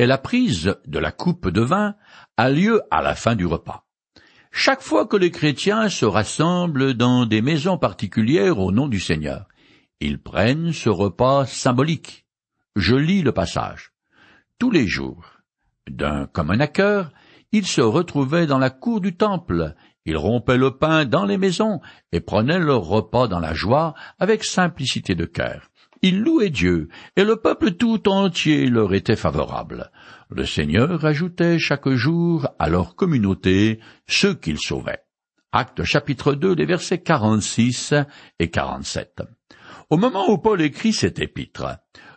et 0.00 0.06
la 0.06 0.16
prise 0.16 0.74
de 0.86 0.98
la 0.98 1.12
coupe 1.12 1.50
de 1.50 1.60
vin 1.60 1.94
a 2.38 2.48
lieu 2.48 2.80
à 2.90 3.02
la 3.02 3.14
fin 3.14 3.34
du 3.34 3.44
repas. 3.44 3.84
Chaque 4.50 4.80
fois 4.80 5.06
que 5.06 5.18
les 5.18 5.30
chrétiens 5.30 5.90
se 5.90 6.06
rassemblent 6.06 6.94
dans 6.94 7.26
des 7.26 7.42
maisons 7.42 7.76
particulières 7.76 8.60
au 8.60 8.72
nom 8.72 8.88
du 8.88 8.98
Seigneur, 8.98 9.46
ils 10.00 10.18
prennent 10.18 10.72
ce 10.72 10.88
repas 10.88 11.44
symbolique. 11.44 12.24
Je 12.76 12.96
lis 12.96 13.20
le 13.20 13.32
passage. 13.32 13.92
Tous 14.58 14.70
les 14.70 14.86
jours, 14.86 15.22
d'un 15.86 16.24
commun 16.24 16.60
accord, 16.60 17.10
ils 17.52 17.66
se 17.66 17.82
retrouvaient 17.82 18.46
dans 18.46 18.58
la 18.58 18.70
cour 18.70 19.02
du 19.02 19.18
temple, 19.18 19.74
ils 20.06 20.16
rompaient 20.16 20.56
le 20.56 20.78
pain 20.78 21.04
dans 21.04 21.26
les 21.26 21.36
maisons 21.36 21.82
et 22.10 22.20
prenaient 22.20 22.58
leur 22.58 22.84
repas 22.84 23.28
dans 23.28 23.38
la 23.38 23.52
joie 23.52 23.92
avec 24.18 24.44
simplicité 24.44 25.14
de 25.14 25.26
cœur. 25.26 25.70
Ils 26.02 26.20
louaient 26.20 26.50
Dieu, 26.50 26.88
et 27.16 27.24
le 27.24 27.36
peuple 27.36 27.72
tout 27.72 28.08
entier 28.08 28.66
leur 28.66 28.94
était 28.94 29.16
favorable. 29.16 29.90
Le 30.30 30.46
Seigneur 30.46 31.04
ajoutait 31.04 31.58
chaque 31.58 31.90
jour 31.90 32.48
à 32.58 32.70
leur 32.70 32.96
communauté 32.96 33.80
ceux 34.06 34.34
qu'il 34.34 34.58
sauvait. 34.58 35.00
Acte 35.52 35.84
chapitre 35.84 36.34
2, 36.34 36.54
les 36.54 36.64
versets 36.64 37.02
46 37.02 37.94
et 38.38 38.48
47. 38.50 39.22
Au 39.90 39.98
moment 39.98 40.30
où 40.30 40.38
Paul 40.38 40.62
écrit 40.62 40.92
cet 40.92 41.18
épître, 41.18 41.66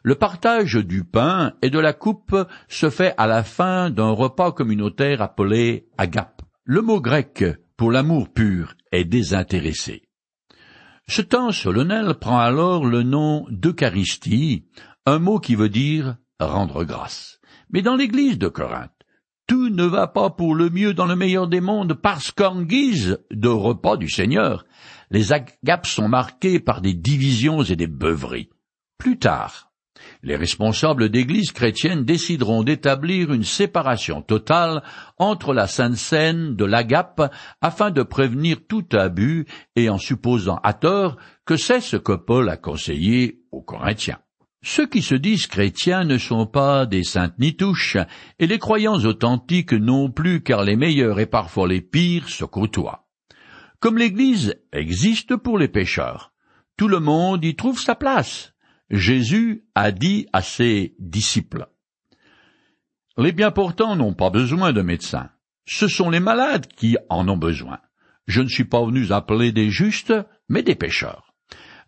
le 0.03 0.15
partage 0.15 0.75
du 0.75 1.03
pain 1.03 1.53
et 1.61 1.69
de 1.69 1.79
la 1.79 1.93
coupe 1.93 2.37
se 2.69 2.89
fait 2.89 3.15
à 3.17 3.27
la 3.27 3.43
fin 3.43 3.89
d'un 3.89 4.11
repas 4.11 4.51
communautaire 4.51 5.21
appelé 5.21 5.87
agape. 5.97 6.41
Le 6.63 6.81
mot 6.81 7.01
grec 7.01 7.43
pour 7.75 7.91
l'amour 7.91 8.31
pur 8.31 8.75
est 8.91 9.05
désintéressé. 9.05 10.03
Ce 11.07 11.21
temps 11.21 11.51
solennel 11.51 12.15
prend 12.15 12.39
alors 12.39 12.85
le 12.85 13.03
nom 13.03 13.45
d'Eucharistie, 13.49 14.65
un 15.05 15.19
mot 15.19 15.39
qui 15.39 15.55
veut 15.55 15.69
dire 15.69 16.15
rendre 16.39 16.83
grâce. 16.85 17.39
Mais 17.71 17.81
dans 17.81 17.95
l'église 17.95 18.37
de 18.37 18.47
Corinthe, 18.47 18.91
tout 19.45 19.69
ne 19.69 19.83
va 19.83 20.07
pas 20.07 20.29
pour 20.29 20.55
le 20.55 20.69
mieux 20.69 20.93
dans 20.93 21.05
le 21.05 21.17
meilleur 21.17 21.47
des 21.47 21.59
mondes 21.59 21.93
parce 21.93 22.31
qu'en 22.31 22.61
guise 22.61 23.19
de 23.31 23.49
repas 23.49 23.97
du 23.97 24.09
Seigneur, 24.09 24.65
les 25.11 25.33
agapes 25.33 25.87
sont 25.87 26.07
marquées 26.07 26.59
par 26.59 26.81
des 26.81 26.93
divisions 26.93 27.63
et 27.63 27.75
des 27.75 27.87
beuveries. 27.87 28.49
Plus 28.97 29.19
tard, 29.19 29.72
les 30.23 30.37
responsables 30.37 31.09
d'églises 31.09 31.51
chrétiennes 31.51 32.05
décideront 32.05 32.63
d'établir 32.63 33.33
une 33.33 33.43
séparation 33.43 34.21
totale 34.21 34.81
entre 35.17 35.53
la 35.53 35.67
Sainte 35.67 35.97
Seine 35.97 36.55
de 36.55 36.63
l'Agape 36.63 37.31
afin 37.61 37.91
de 37.91 38.03
prévenir 38.03 38.57
tout 38.67 38.85
abus 38.93 39.45
et 39.75 39.89
en 39.89 39.97
supposant 39.97 40.59
à 40.63 40.73
tort 40.73 41.17
que 41.45 41.57
c'est 41.57 41.81
ce 41.81 41.97
que 41.97 42.13
Paul 42.13 42.49
a 42.49 42.55
conseillé 42.55 43.41
aux 43.51 43.61
Corinthiens. 43.61 44.19
Ceux 44.65 44.87
qui 44.87 45.01
se 45.01 45.15
disent 45.15 45.47
chrétiens 45.47 46.05
ne 46.05 46.17
sont 46.17 46.47
pas 46.47 46.85
des 46.85 47.03
saintes 47.03 47.37
nitouches, 47.37 47.97
et 48.39 48.47
les 48.47 48.59
croyants 48.59 49.03
authentiques 49.03 49.73
non 49.73 50.09
plus 50.09 50.41
car 50.41 50.63
les 50.63 50.77
meilleurs 50.77 51.19
et 51.19 51.25
parfois 51.25 51.67
les 51.67 51.81
pires 51.81 52.29
se 52.29 52.45
côtoient. 52.45 53.05
Comme 53.81 53.97
l'Église 53.97 54.55
existe 54.71 55.35
pour 55.35 55.57
les 55.57 55.67
pécheurs, 55.67 56.31
tout 56.77 56.87
le 56.87 57.01
monde 57.01 57.43
y 57.43 57.57
trouve 57.57 57.77
sa 57.77 57.95
place. 57.95 58.52
Jésus 58.93 59.63
a 59.73 59.91
dit 59.91 60.27
à 60.33 60.43
ses 60.43 60.93
disciples, 60.99 61.65
Les 63.17 63.31
bien 63.31 63.49
portants 63.49 63.95
n'ont 63.95 64.13
pas 64.13 64.29
besoin 64.29 64.71
de 64.71 64.83
médecins, 64.83 65.31
ce 65.65 65.87
sont 65.87 66.11
les 66.11 66.19
malades 66.19 66.67
qui 66.67 66.95
en 67.09 67.27
ont 67.27 67.37
besoin. 67.37 67.79
Je 68.27 68.41
ne 68.41 68.47
suis 68.47 68.65
pas 68.65 68.85
venu 68.85 69.11
appeler 69.11 69.51
des 69.51 69.71
justes, 69.71 70.13
mais 70.47 70.61
des 70.61 70.75
pécheurs. 70.75 71.33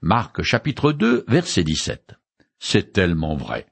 Marc 0.01 0.41
chapitre 0.41 0.93
2 0.93 1.25
verset 1.27 1.63
17. 1.63 2.15
C'est 2.57 2.91
tellement 2.91 3.35
vrai. 3.35 3.67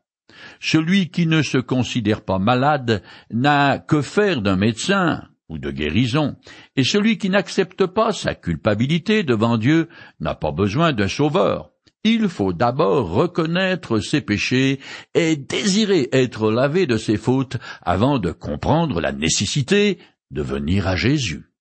Celui 0.60 1.10
qui 1.10 1.26
ne 1.26 1.41
se 1.41 1.58
considère 1.58 2.24
pas 2.24 2.38
malade 2.38 3.02
n'a 3.32 3.80
que 3.80 4.04
faire 4.04 4.43
d'un 4.43 4.58
médecin 4.58 5.24
ou 5.50 5.58
de 5.58 5.72
guérison, 5.72 6.36
et 6.76 6.84
celui 6.84 7.17
qui 7.17 7.32
n'accepte 7.32 7.88
pas 7.88 8.12
sa 8.12 8.36
culpabilité 8.36 9.24
devant 9.24 9.58
Dieu 9.58 9.89
n'a 10.19 10.36
pas 10.36 10.52
besoin 10.52 10.93
d'un 10.93 11.08
sauveur, 11.08 11.73
il 12.04 12.28
faut 12.28 12.54
d'abord 12.54 13.12
reconnaître 13.12 14.00
ses 14.00 14.22
péchés 14.22 14.80
et 15.13 15.36
désirer 15.36 16.10
être 16.12 16.52
lavé 16.52 16.86
de 16.86 16.98
ses 16.98 17.18
fautes 17.18 17.58
avant 17.82 18.20
de 18.20 18.32
comprendre 18.32 19.00
la 19.00 19.12
nécessité 19.12 20.00
de 20.32 20.42
venir 20.42 20.88
à 20.88 20.96
Jésus. 20.96 21.53